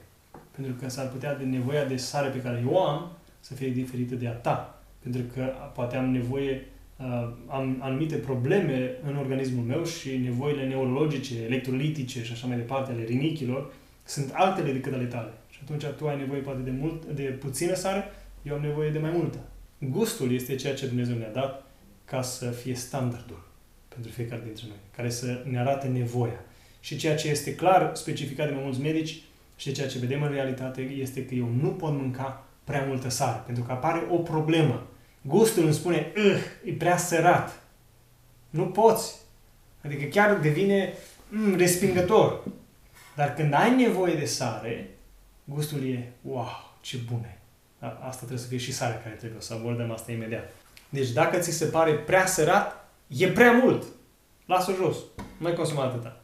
[0.50, 4.14] Pentru că s-ar putea de nevoia de sare pe care eu am să fie diferită
[4.14, 4.82] de a ta.
[4.98, 11.42] Pentru că poate am nevoie, uh, am anumite probleme în organismul meu și nevoile neurologice,
[11.42, 13.72] electrolitice și așa mai departe ale rinichilor
[14.04, 15.32] sunt altele decât ale tale.
[15.50, 18.04] Și atunci tu ai nevoie poate de, mult, de puțină sare,
[18.42, 19.38] eu am nevoie de mai multă.
[19.78, 21.66] Gustul este ceea ce Dumnezeu ne-a dat
[22.04, 23.42] ca să fie standardul
[23.88, 26.40] pentru fiecare dintre noi, care să ne arate nevoia.
[26.80, 29.22] Și ceea ce este clar specificat de mai mulți medici
[29.56, 33.42] și ceea ce vedem în realitate este că eu nu pot mânca prea multă sare,
[33.46, 34.86] pentru că apare o problemă.
[35.22, 37.62] Gustul îmi spune, "Ugh, e prea sărat.
[38.50, 39.14] Nu poți.
[39.84, 40.92] Adică chiar devine
[41.28, 42.44] mm, respingător.
[43.16, 44.88] Dar când ai nevoie de sare,
[45.44, 47.38] gustul e, wow, ce bune.
[47.84, 50.52] Da, Asta trebuie să fie și sare care trebuie, să abordăm asta imediat.
[50.88, 53.84] Deci dacă ți se pare prea sărat, e prea mult.
[54.46, 54.96] Lasă jos.
[55.16, 56.20] Nu mai consuma atâta.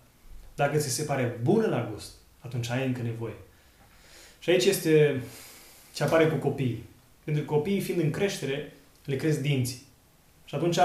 [0.54, 3.34] Dacă ți se pare bună la gust, atunci ai încă nevoie.
[4.38, 5.22] Și aici este
[5.92, 6.84] ce apare cu copiii.
[7.24, 8.72] Pentru că copiii, fiind în creștere,
[9.04, 9.82] le cresc dinții.
[10.44, 10.78] Și atunci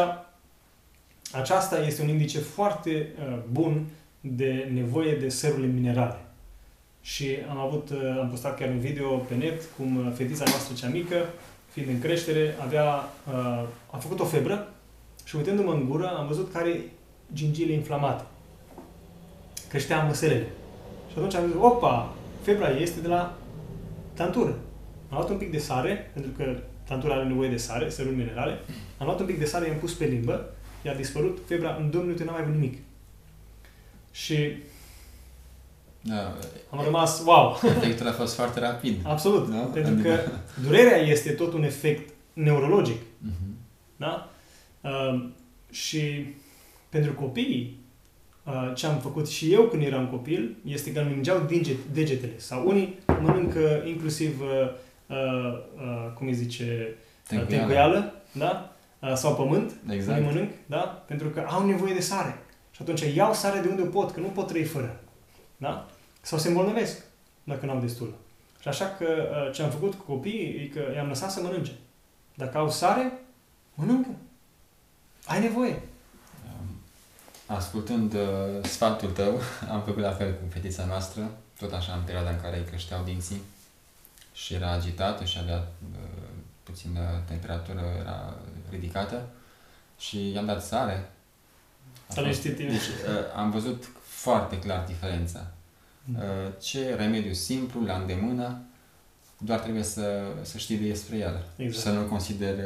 [1.31, 3.85] aceasta este un indice foarte uh, bun
[4.19, 6.24] de nevoie de serurile minerale.
[7.05, 10.75] Și am avut, uh, am postat chiar un video pe net cum uh, fetița noastră
[10.75, 11.15] cea mică,
[11.71, 12.85] fiind în creștere, avea,
[13.27, 14.73] uh, a făcut o febră
[15.23, 16.81] și uitându-mă în gură am văzut că are
[17.33, 18.23] gingile inflamate.
[19.69, 20.47] Creștea măselele.
[21.07, 23.37] Și atunci am zis, opa, febra este de la
[24.13, 24.59] tantură.
[25.09, 28.59] Am luat un pic de sare, pentru că tantura are nevoie de sare, seruri minerale.
[28.97, 32.03] Am luat un pic de sare, i-am pus pe limbă, i-a dispărut febra, în două
[32.03, 32.77] minute n-am mai avut nimic.
[34.11, 34.37] Și
[36.07, 36.33] Da,
[36.69, 38.95] am rămas, wow, efectul a fost foarte rapid.
[39.03, 39.49] absolut.
[39.49, 39.57] Da?
[39.57, 40.19] Pentru Adică- că
[40.63, 43.01] durerea este tot un efect neurologic.
[43.17, 43.57] Mhm.
[43.97, 44.29] Da?
[44.81, 45.25] Uh,
[45.71, 46.25] și
[46.89, 47.79] pentru copii,
[48.43, 51.47] uh, ce am făcut și eu când eram copil este că îmi mingeau
[51.91, 52.33] degetele.
[52.37, 54.69] Sau unii mănâncă inclusiv, uh,
[55.07, 56.95] uh, uh, cum îi zice,
[57.47, 58.75] tencuială, da?
[59.01, 60.19] Uh, sau pământ, exact.
[60.19, 61.03] unii mănânc, da?
[61.07, 62.39] Pentru că au nevoie de sare.
[62.71, 64.99] Și atunci iau sare de unde pot, că nu pot trăi fără.
[65.57, 65.89] Da?
[66.25, 67.01] Sau se îmbolnăvesc
[67.43, 68.15] dacă n-au destul.
[68.59, 71.77] Și așa că uh, ce am făcut cu copiii e că i-am lăsat să mănânce.
[72.35, 73.11] Dacă au sare,
[73.73, 74.09] mănâncă.
[75.25, 75.81] Ai nevoie.
[77.45, 79.39] Ascultând uh, sfatul tău,
[79.73, 83.03] am făcut la fel cu fetița noastră, tot așa în perioada în care îi creșteau
[83.03, 83.41] dinții
[84.33, 85.99] și era agitată și avea uh,
[86.63, 88.35] puțină temperatură, era
[88.69, 89.29] ridicată
[89.97, 91.09] și i-am dat sare.
[92.07, 92.69] Să le știi tine.
[92.69, 95.54] Deci uh, am văzut foarte clar diferența.
[96.05, 96.15] Mm.
[96.15, 98.61] Uh, ce remediu simplu, la îndemână,
[99.37, 101.45] doar trebuie să, să știi despre el.
[101.57, 101.83] Exact.
[101.83, 102.61] Să nu-l consideri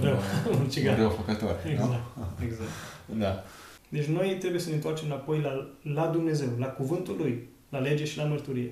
[0.00, 0.18] rău,
[0.50, 1.60] un, un răufăcător.
[1.66, 1.88] Exact.
[1.88, 2.44] Nu?
[2.44, 2.70] exact.
[3.06, 3.44] Da.
[3.88, 8.04] Deci noi trebuie să ne întoarcem înapoi la, la Dumnezeu, la cuvântul Lui, la lege
[8.04, 8.70] și la mărturie.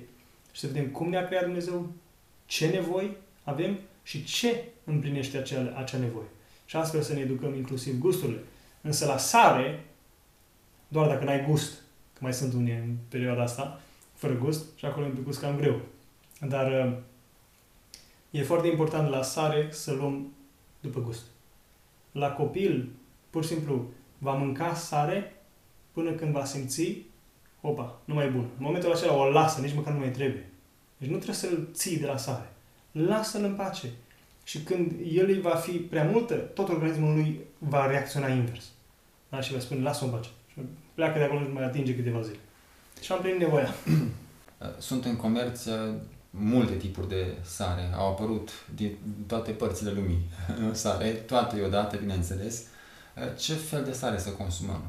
[0.51, 1.91] Și să vedem cum ne-a creat Dumnezeu,
[2.45, 6.27] ce nevoi avem și ce împlinește acea, acea nevoie.
[6.65, 8.39] Și astfel să ne educăm inclusiv gusturile.
[8.81, 9.85] Însă la sare,
[10.87, 11.71] doar dacă n-ai gust,
[12.13, 13.81] că mai sunt unii în perioada asta,
[14.21, 15.79] fără gust, și acolo e un pic cam greu.
[16.47, 16.97] Dar uh,
[18.31, 20.33] e foarte important la sare să luăm
[20.79, 21.25] după gust.
[22.11, 22.89] La copil,
[23.29, 25.35] pur și simplu, va mânca sare
[25.91, 26.97] până când va simți,
[27.61, 28.41] opa, nu mai e bun.
[28.41, 30.49] În momentul acela o lasă, nici măcar nu mai trebuie.
[30.97, 32.53] Deci nu trebuie să-l ții de la sare.
[32.91, 33.89] Lasă-l în pace.
[34.43, 38.71] Și când el îi va fi prea multă, tot organismul lui va reacționa invers.
[39.29, 39.41] Da?
[39.41, 40.29] Și va spune, lasă-o în pace.
[40.51, 40.59] Și
[40.93, 42.39] pleacă de acolo și mai atinge câteva zile.
[43.01, 43.73] Și am primit nevoia.
[44.77, 45.93] Sunt în comerț uh,
[46.29, 47.89] multe tipuri de sare.
[47.95, 48.97] Au apărut din
[49.27, 50.21] toate părțile lumii
[50.71, 52.63] sare, toate odată, bineînțeles.
[53.17, 54.81] Uh, ce fel de sare să consumăm?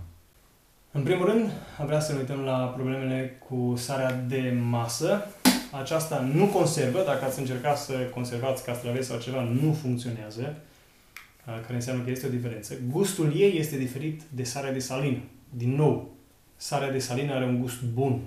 [0.90, 5.26] În primul rând, am vrea să ne uităm la problemele cu sarea de masă.
[5.70, 10.56] Aceasta nu conservă, dacă ați încercat să conservați castraveți sau ceva, nu funcționează,
[11.46, 12.74] uh, care înseamnă că este o diferență.
[12.90, 15.22] Gustul ei este diferit de sarea de salină.
[15.50, 16.11] Din nou,
[16.62, 18.20] sarea de salină are un gust bun.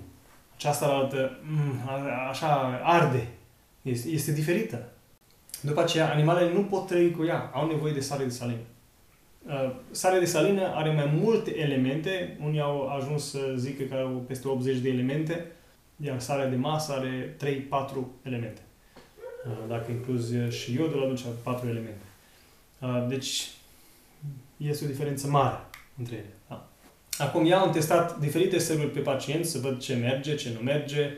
[0.54, 1.88] Aceasta altă, mm,
[2.30, 3.28] așa, arde.
[3.82, 4.88] Este, este diferită.
[5.60, 7.50] După aceea, animalele nu pot trăi cu ea.
[7.54, 8.60] Au nevoie de sare de salină.
[9.46, 12.38] Uh, sarea de salină are mai multe elemente.
[12.44, 15.46] Unii au ajuns să zică că au peste 80 de elemente,
[15.96, 18.60] iar sarea de masă are 3-4 elemente.
[19.46, 22.04] Uh, dacă incluzi și iodul, atunci 4 elemente.
[22.80, 23.50] Uh, deci,
[24.56, 25.60] este o diferență mare
[25.98, 26.35] între ele.
[27.18, 27.24] Da?
[27.24, 31.10] Acum, eu am testat diferite seruri pe pacienți să văd ce merge, ce nu merge,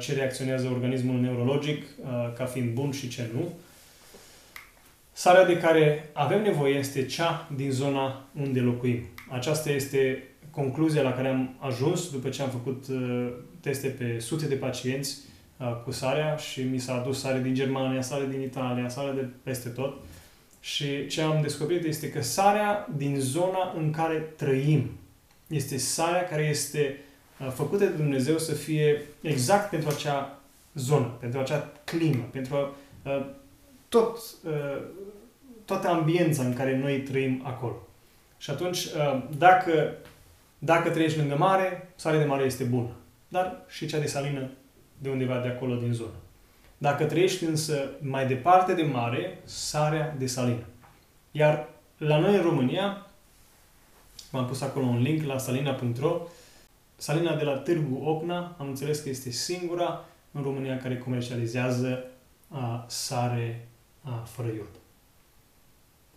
[0.00, 1.84] ce reacționează organismul neurologic
[2.36, 3.52] ca fiind bun și ce nu.
[5.12, 9.02] Sarea de care avem nevoie este cea din zona unde locuim.
[9.30, 14.46] Aceasta este concluzia la care am ajuns după ce am făcut uh, teste pe sute
[14.46, 15.18] de pacienți
[15.56, 19.26] uh, cu sarea și mi s-a adus sare din Germania, sare din Italia, sare de
[19.42, 19.96] peste tot.
[20.60, 24.90] Și ce am descoperit este că sarea din zona în care trăim
[25.46, 26.98] este sarea care este
[27.40, 30.38] uh, făcută de Dumnezeu să fie exact pentru acea
[30.74, 32.76] zonă, pentru acea climă, pentru
[33.88, 34.18] tot
[35.64, 37.86] toată ambiența în care noi trăim acolo.
[38.38, 39.94] Și atunci, uh, dacă,
[40.58, 42.90] dacă trăiești lângă mare, sarea de mare este bună.
[43.28, 44.50] Dar și cea de salină
[44.98, 46.14] de undeva de acolo din zonă.
[46.78, 50.64] Dacă trăiești însă mai departe de mare, sarea de salină.
[51.30, 51.68] Iar
[51.98, 53.06] la noi în România,
[54.34, 56.20] v-am pus acolo un link la salina.ro,
[56.96, 62.04] salina de la Târgu Ocna, am înțeles că este singura în România care comercializează
[62.48, 63.68] a, uh, sare
[64.02, 64.70] a, uh, fără iod.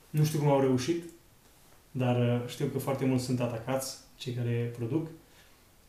[0.09, 1.03] Nu știu cum au reușit,
[1.91, 5.07] dar uh, știu că foarte mulți sunt atacați, cei care produc.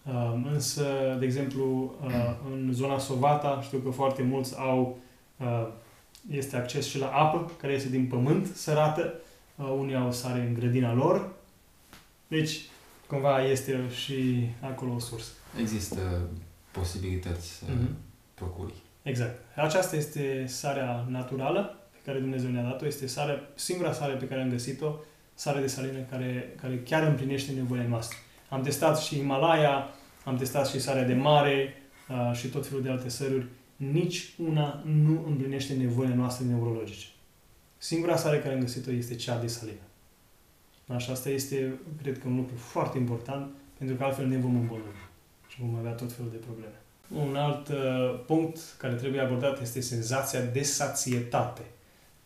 [0.07, 4.99] Uh, însă, de exemplu, uh, în zona Sovata, știu că foarte mulți au,
[6.31, 9.15] este acces și la apă, care este din pământ, sărată.
[9.79, 11.38] Unii au sare în grădina lor.
[12.29, 12.61] Deci,
[13.07, 15.31] cumva este și acolo o sursă.
[15.61, 16.29] Există
[16.71, 17.95] posibilități să mm-hmm.
[18.35, 18.75] procuri.
[19.03, 19.45] Exact.
[19.57, 24.51] Aceasta este sarea naturală care Dumnezeu ne-a dat-o, este sare, singura sare pe care am
[24.51, 24.95] găsit-o,
[25.35, 28.17] sare de salină care, care chiar împlinește nevoile noastre.
[28.49, 29.89] Am testat și Himalaya,
[30.25, 31.75] am testat și sarea de mare
[32.09, 33.47] uh, și tot felul de alte săruri.
[33.77, 37.07] Nici una nu împlinește nevoile noastre neurologice.
[37.79, 39.88] Singura sare care am găsit-o este cea de salină.
[40.95, 41.73] Așa, asta este,
[42.03, 44.99] cred că, un lucru foarte important, pentru că altfel ne vom îmbolnăvi
[45.49, 46.73] și vom avea tot felul de probleme.
[47.29, 51.63] Un alt uh, punct care trebuie abordat este senzația de sațietate.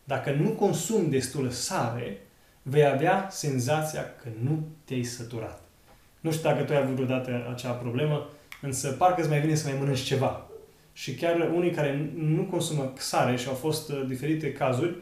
[0.03, 2.21] Dacă nu consumi destul sare,
[2.61, 5.61] vei avea senzația că nu te-ai săturat.
[6.19, 8.29] Nu știu dacă tu ai avut vreodată acea problemă,
[8.61, 10.47] însă parcă îți mai vine să mai mănânci ceva.
[10.93, 14.95] Și chiar unii care nu consumă sare și au fost uh, diferite cazuri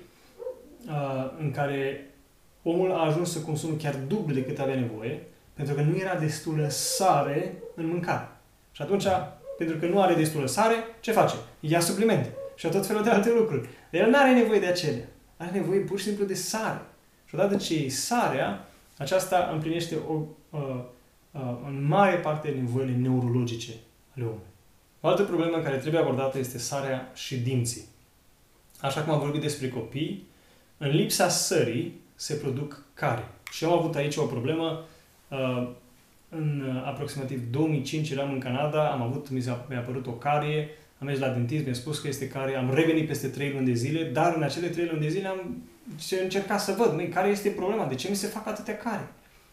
[0.87, 2.10] uh, în care
[2.63, 6.69] omul a ajuns să consume chiar dublu decât avea nevoie, pentru că nu era destulă
[6.69, 8.29] sare în mâncare.
[8.71, 9.05] Și atunci,
[9.57, 11.35] pentru că nu are destulă sare, ce face?
[11.59, 13.69] Ia suplimente și tot felul de alte lucruri.
[13.91, 15.05] Dar el nu are nevoie de acelea.
[15.37, 16.81] Are nevoie pur și simplu de sare.
[17.25, 20.13] Și odată ce iei sarea, aceasta împlinește o,
[20.49, 20.83] uh,
[21.31, 23.71] uh, în mare parte nevoile neurologice
[24.15, 24.49] ale omului.
[25.01, 27.85] O altă problemă care trebuie abordată este sarea și dinții.
[28.81, 30.27] Așa cum am vorbit despre copii,
[30.77, 33.27] în lipsa sării se produc care.
[33.51, 34.85] Și eu am avut aici o problemă.
[35.27, 35.69] Uh,
[36.29, 40.69] în aproximativ 2005 eram în Canada, am avut, mi a mi-a apărut o carie,
[40.99, 43.73] am mers la dentist, mi-a spus că este care, am revenit peste 3 luni de
[43.73, 45.63] zile, dar în acele 3 luni de zile am
[46.21, 49.07] încercat să văd, măi, care este problema, de ce mi se fac atâtea care?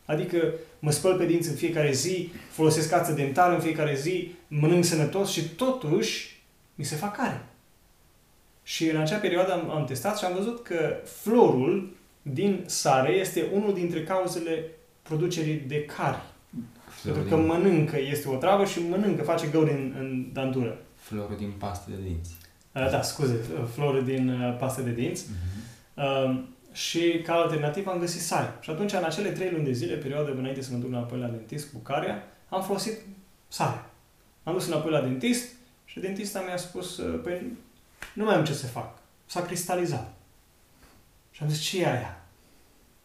[0.05, 4.85] Adică mă spăl pe dinți în fiecare zi, folosesc cață dentală în fiecare zi, mănânc
[4.85, 6.43] sănătos și totuși
[6.75, 7.45] mi se fac care.
[8.63, 11.97] Și în acea perioadă am, am testat și am văzut că florul
[12.33, 14.65] din sare este unul dintre cauzele
[15.03, 16.21] producerii de cari.
[16.89, 17.47] Florul Pentru că din...
[17.47, 20.79] mănâncă, este o travă și mănâncă, face găuri în, în dantură.
[20.95, 22.31] Florul din pastă de dinți.
[22.73, 25.25] Uh, da, scuze, uh, florul din uh, pastă de dinți.
[25.25, 25.95] Uh-huh.
[25.95, 26.41] Uh,
[26.73, 28.55] și ca alternativă am găsit sare.
[28.61, 31.27] Și atunci, în acele trei luni de zile, perioadă înainte să mă duc înapoi la
[31.27, 32.99] dentist cu caria, am folosit
[33.49, 33.85] sare.
[34.43, 35.49] Am dus înapoi la dentist
[35.85, 37.53] și dentista mi-a spus, păi
[38.15, 38.99] nu mai am ce să fac.
[39.27, 40.13] S-a cristalizat.
[41.31, 42.18] Și am zis, ce e aia?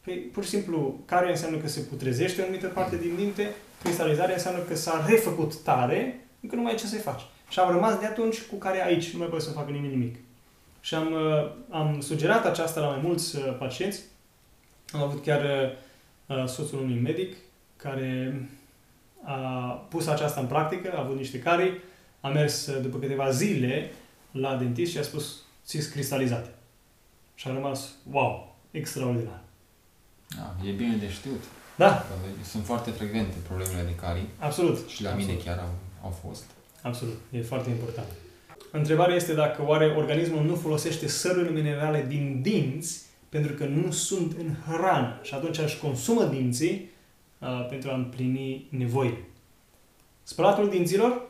[0.04, 4.34] Păi, pur și simplu, care înseamnă că se putrezește o anumită parte din dinte, cristalizarea
[4.34, 7.22] înseamnă că s-a refăcut tare, încă nu mai e ce să-i faci.
[7.50, 10.16] Și am rămas de atunci cu care aici, nu mai pot să facă nimic nimic.
[10.82, 14.02] Și am, uh, am sugerat aceasta la mai mulți uh, pacienți.
[14.92, 15.42] Am avut chiar
[16.26, 17.36] uh, soțul unui medic
[17.76, 18.42] care
[19.24, 19.38] a
[19.90, 21.74] pus aceasta în practică, a avut niște carii,
[22.22, 23.92] a mers după câteva zile
[24.32, 26.50] la dentist și a spus, ți cristalizate.
[27.36, 29.43] Și a rămas, wow, extraordinar.
[30.38, 31.44] Da, e bine de știut.
[31.76, 32.06] Da.
[32.44, 34.28] Sunt foarte frecvente problemele de carii.
[34.40, 34.88] Absolut.
[34.88, 35.30] Și la Absolut.
[35.30, 35.74] mine chiar au,
[36.04, 36.44] au fost.
[36.82, 37.18] Absolut.
[37.32, 38.08] E foarte important.
[38.72, 44.36] Întrebarea este dacă oare organismul nu folosește sărurile minerale din dinți pentru că nu sunt
[44.38, 46.90] în hrană și atunci își consumă dinții
[47.40, 49.24] uh, pentru a împlini nevoile.
[50.24, 51.22] Spălatul dinților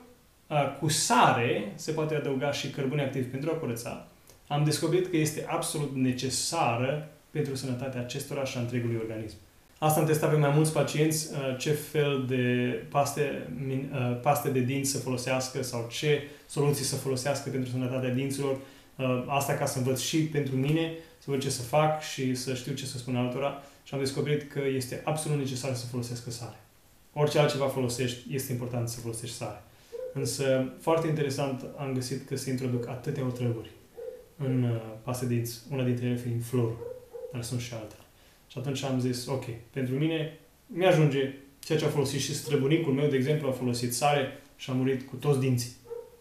[0.47, 4.07] uh, cu sare se poate adăuga și cărbune activ pentru a curăța.
[4.47, 9.35] Am descoperit că este absolut necesară pentru sănătatea acestora și a întregului organism.
[9.77, 12.45] Asta am testat pe mai mulți pacienți, uh, ce fel de
[12.89, 18.57] paste, uh, paste de dinți să folosească sau ce soluții să folosească pentru sănătatea dinților.
[18.97, 22.53] Uh, asta ca să învăț și pentru mine, să văd ce să fac și să
[22.53, 23.63] știu ce să spun altora.
[23.83, 26.59] Și am descoperit că este absolut necesar să folosesc sare.
[27.13, 29.63] Orice altceva folosești, este important să folosești sare.
[30.13, 33.69] Însă, foarte interesant, am găsit că se introduc atâtea otrăvuri
[34.37, 36.92] în paste de dinți, una dintre ele fiind florul,
[37.33, 38.01] dar sunt și altele.
[38.47, 43.07] Și atunci am zis, ok, pentru mine mi-ajunge ceea ce a folosit și străbunicul meu,
[43.07, 45.71] de exemplu, a folosit sare și a murit cu toți dinții.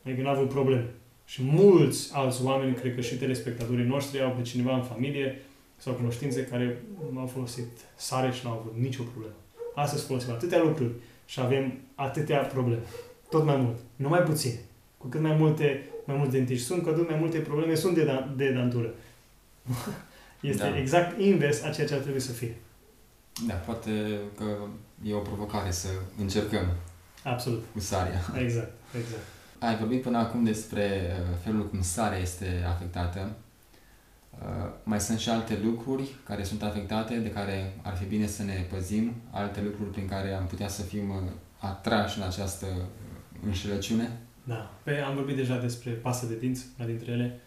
[0.05, 0.91] Adică n-a avut probleme.
[1.25, 5.43] Și mulți alți oameni, cred că și telespectatorii noștri, au pe cineva în familie
[5.77, 6.83] sau cunoștințe care
[7.17, 9.35] au folosit sare și n-au avut nicio problemă.
[9.75, 10.93] Astăzi folosim atâtea lucruri
[11.27, 12.83] și avem atâtea probleme.
[13.31, 13.77] Tot mai mult.
[13.97, 14.61] Nu mai puține.
[14.99, 18.05] Cu cât mai multe, mai mulți dentiști sunt, cu atât mai multe probleme sunt de,
[18.05, 18.95] da, de dantură.
[20.43, 20.79] Este da.
[20.79, 22.57] exact invers a ceea ce ar trebui să fie.
[23.47, 23.91] Da, poate
[24.37, 24.45] că
[25.05, 25.89] e o provocare să
[26.19, 26.67] încercăm.
[27.25, 27.65] Absolut.
[27.73, 28.21] Cu sarea.
[28.39, 29.23] Exact, exact.
[29.59, 33.37] Ai vorbit până acum despre uh, felul cum sarea este afectată.
[34.31, 38.43] Uh, mai sunt și alte lucruri care sunt afectate, de care ar fi bine să
[38.43, 41.17] ne păzim, alte lucruri prin care am putea să fim uh,
[41.59, 42.67] atrași în această
[43.47, 44.19] înșelăciune?
[44.45, 44.71] Da.
[44.83, 47.41] Pe, am vorbit deja despre pasă de dinți, una dintre ele.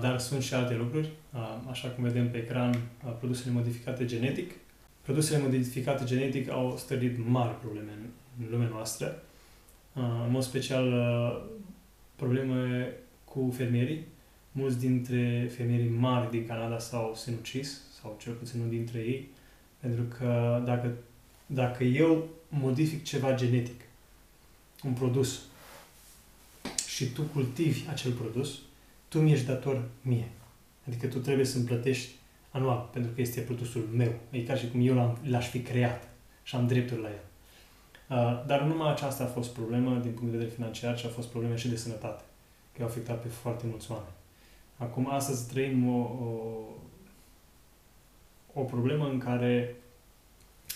[0.00, 1.10] Dar sunt și alte lucruri,
[1.70, 2.80] așa cum vedem pe ecran,
[3.18, 4.50] produsele modificate genetic.
[5.00, 7.90] Produsele modificate genetic au stărit mari probleme
[8.40, 9.22] în lumea noastră,
[9.94, 10.92] în mod special
[12.16, 12.92] probleme
[13.24, 14.04] cu fermierii.
[14.52, 19.28] Mulți dintre fermierii mari din Canada s-au sinucis, sau cel puțin unul dintre ei,
[19.78, 20.92] pentru că dacă,
[21.46, 23.80] dacă eu modific ceva genetic,
[24.84, 25.40] un produs,
[26.86, 28.58] și tu cultivi acel produs,
[29.10, 30.28] tu mi-ești dator mie.
[30.86, 32.10] Adică tu trebuie să-mi plătești
[32.50, 34.12] anual, pentru că este produsul meu.
[34.30, 36.08] E ca și cum eu l-am, l-aș fi creat
[36.42, 37.24] și am drepturi la el.
[38.08, 41.28] Uh, dar numai aceasta a fost problemă din punct de vedere financiar și a fost
[41.28, 42.22] probleme și de sănătate,
[42.76, 44.14] că au afectat pe foarte mulți oameni.
[44.76, 46.62] Acum, astăzi trăim o, o,
[48.52, 49.76] o problemă în care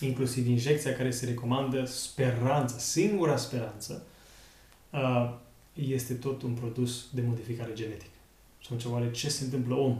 [0.01, 4.07] inclusiv injecția care se recomandă, speranța, singura speranță,
[4.91, 5.35] uh,
[5.72, 8.14] este tot un produs de modificare genetică.
[8.65, 9.99] Și atunci, oare ce se întâmplă om?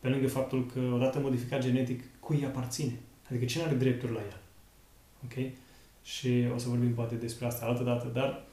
[0.00, 2.92] Pe lângă faptul că, odată modificat genetic, cui îi aparține?
[3.30, 4.36] Adică cine are drepturi la el?
[5.24, 5.52] Ok?
[6.02, 8.44] Și o să vorbim poate despre asta altă dată, dar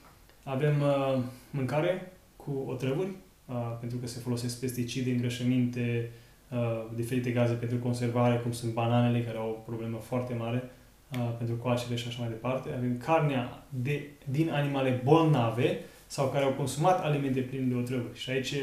[0.44, 3.10] avem uh, mâncare cu otrăvuri,
[3.46, 6.12] uh, pentru că se folosesc pesticide, îngrășăminte,
[6.50, 10.70] uh, diferite gaze pentru conservare, cum sunt bananele, care au o problemă foarte mare
[11.12, 12.70] uh, pentru coacele și așa mai departe.
[12.78, 18.20] Avem carnea de, din animale bolnave sau care au consumat alimente pline de otrăvuri.
[18.20, 18.54] Și aici,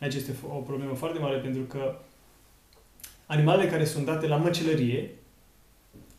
[0.00, 1.98] aici este o problemă foarte mare pentru că
[3.26, 5.10] animalele care sunt date la măcelărie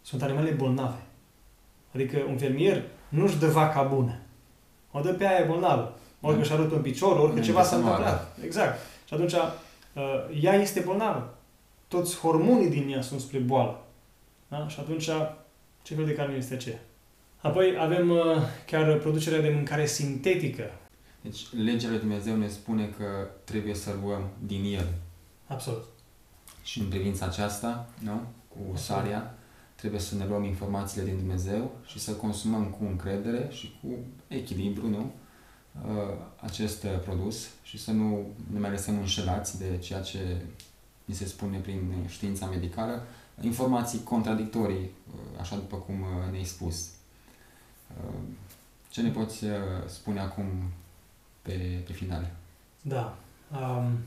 [0.02, 1.02] sunt animale bolnave.
[1.94, 4.20] Adică un fermier nu-și dă vaca bună.
[4.92, 5.98] O dă pe aia bolnavă.
[6.22, 8.38] Orică și arăt un picior, orică ceva s-a întâmplat.
[8.44, 8.80] Exact.
[9.08, 11.34] Și atunci uh, ea este bolnavă.
[11.88, 13.84] Toți hormonii din ea sunt spre boală.
[14.48, 14.68] Da?
[14.68, 15.10] Și atunci
[15.82, 16.80] ce fel de carne este aceea?
[17.42, 18.18] Apoi avem uh,
[18.66, 20.72] chiar producerea de mâncare sintetică.
[21.28, 24.94] Deci legea lui Dumnezeu ne spune că trebuie să luăm din el.
[25.48, 25.84] Absolut.
[26.64, 28.22] Și în privința aceasta, nu?
[28.48, 29.34] Cu saria,
[29.76, 33.88] trebuie să ne luăm informațiile din Dumnezeu și să consumăm cu încredere și cu
[34.28, 35.12] echilibru, nu?
[35.86, 40.42] Uh, acest uh, produs și să nu ne mai lăsăm înșelați de ceea ce
[41.06, 43.06] ni se spune prin știința medicală,
[43.42, 45.96] informații contradictorii, uh, așa după cum
[46.32, 46.90] ne-ai spus.
[48.90, 49.46] Ce ne poți
[49.88, 50.46] spune acum
[51.48, 52.32] pe, pe final?
[52.82, 53.18] Da.
[53.52, 53.98] Um,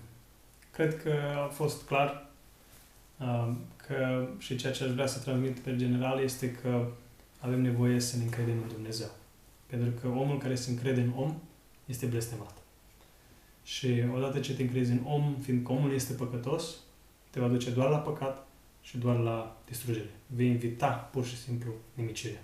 [0.70, 1.12] cred că
[1.44, 2.26] a fost clar
[3.18, 6.86] um, că și ceea ce aș vrea să transmit pe general este că
[7.38, 9.10] avem nevoie să ne încredem în Dumnezeu.
[9.66, 11.34] Pentru că omul care se încrede în om
[11.86, 12.54] este blestemat.
[13.62, 16.74] Și odată ce te încrezi în om, fiindcă omul este păcătos,
[17.30, 18.46] te va duce doar la păcat
[18.82, 20.10] și doar la distrugere.
[20.26, 22.42] Vei invita pur și simplu nimicirea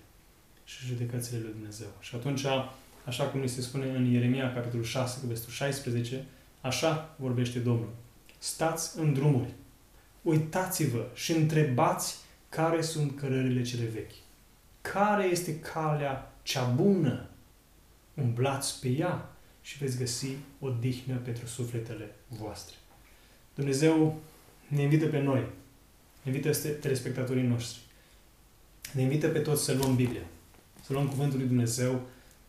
[0.64, 1.88] și judecățile lui Dumnezeu.
[2.00, 2.44] Și atunci,
[3.06, 6.24] așa cum ni se spune în Ieremia, capitolul 6, cu versetul 16,
[6.60, 7.88] așa vorbește Domnul.
[8.38, 9.50] Stați în drumuri,
[10.22, 12.16] uitați-vă și întrebați
[12.48, 14.14] care sunt cărările cele vechi.
[14.80, 17.28] Care este calea cea bună?
[18.14, 19.30] Umblați pe ea
[19.62, 20.28] și veți găsi
[20.60, 22.74] o dihnă pentru sufletele voastre.
[23.54, 24.20] Dumnezeu
[24.68, 25.40] ne invită pe noi,
[26.22, 27.80] ne invită telespectatorii noștri,
[28.92, 30.22] ne invită pe toți să luăm Biblia,
[30.84, 32.00] să luăm Cuvântul lui Dumnezeu,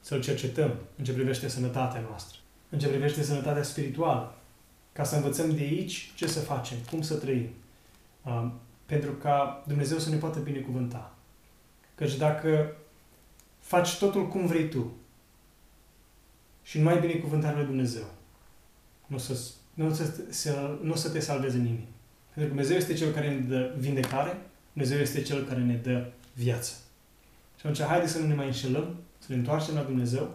[0.08, 2.38] să-L cercetăm în ce privește sănătatea noastră,
[2.70, 4.36] în ce privește sănătatea spirituală,
[4.94, 7.50] ca să învățăm de aici ce să facem, cum să trăim,
[8.86, 11.16] pentru ca Dumnezeu să ne poată binecuvânta.
[11.96, 12.76] Căci dacă
[13.60, 14.94] faci totul cum vrei tu
[16.64, 18.06] și nu ai binecuvântarea lui Dumnezeu,
[19.08, 19.40] nu o să,
[19.74, 19.94] nu, o
[20.30, 21.88] să, nu o să te salveze nimeni.
[22.34, 24.38] Pentru că Dumnezeu este Cel care ne dă vindecare,
[24.74, 26.74] Dumnezeu este Cel care ne dă viață.
[27.60, 30.34] Și atunci, haideți să nu ne mai înșelăm, să ne întoarcem la Dumnezeu,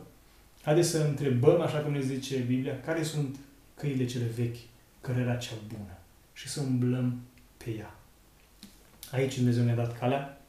[0.63, 3.37] haideți să întrebăm, așa cum ne zice Biblia, care sunt
[3.75, 4.57] căile cele vechi,
[5.01, 5.99] cărera cea bună
[6.33, 7.21] și să umblăm
[7.57, 7.95] pe ea.
[9.11, 10.41] Aici Dumnezeu ne-a dat calea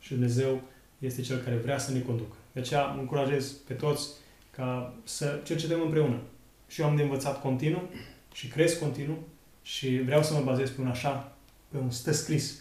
[0.00, 0.62] și Dumnezeu
[0.98, 2.36] este Cel care vrea să ne conducă.
[2.52, 4.08] De aceea mă încurajez pe toți
[4.50, 6.20] ca să cercetăm împreună.
[6.68, 7.90] Și eu am de învățat continuu
[8.32, 9.18] și cresc continuu
[9.62, 11.36] și vreau să mă bazez pe un așa,
[11.68, 12.60] pe un stă scris.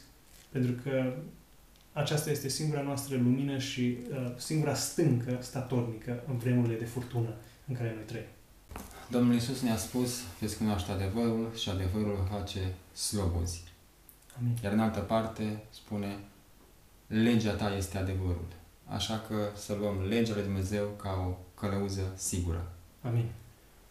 [0.49, 1.13] Pentru că
[1.93, 7.33] aceasta este singura noastră lumină și uh, singura stâncă statornică în vremurile de furtună
[7.67, 8.25] în care noi trăim.
[9.09, 13.63] Domnul Iisus ne-a spus, veți cunoaște adevărul și adevărul face slobozi.
[14.39, 14.57] Amin.
[14.63, 16.19] Iar în altă parte spune,
[17.07, 18.45] legea ta este adevărul.
[18.85, 22.71] Așa că să luăm legea lui Dumnezeu ca o călăuză sigură.
[23.01, 23.25] Amin.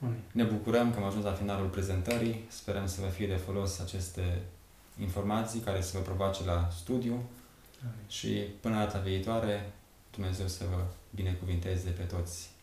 [0.03, 0.20] Amin.
[0.32, 2.44] Ne bucurăm că am ajuns la finalul prezentării.
[2.49, 4.42] Sperăm să vă fie de folos aceste
[5.01, 7.22] informații care să vă provoace la studiu.
[7.82, 8.08] Amin.
[8.08, 8.28] Și
[8.60, 9.72] până data viitoare,
[10.10, 12.50] Dumnezeu să vă binecuvinteze pe toți.
[12.50, 12.57] Amin.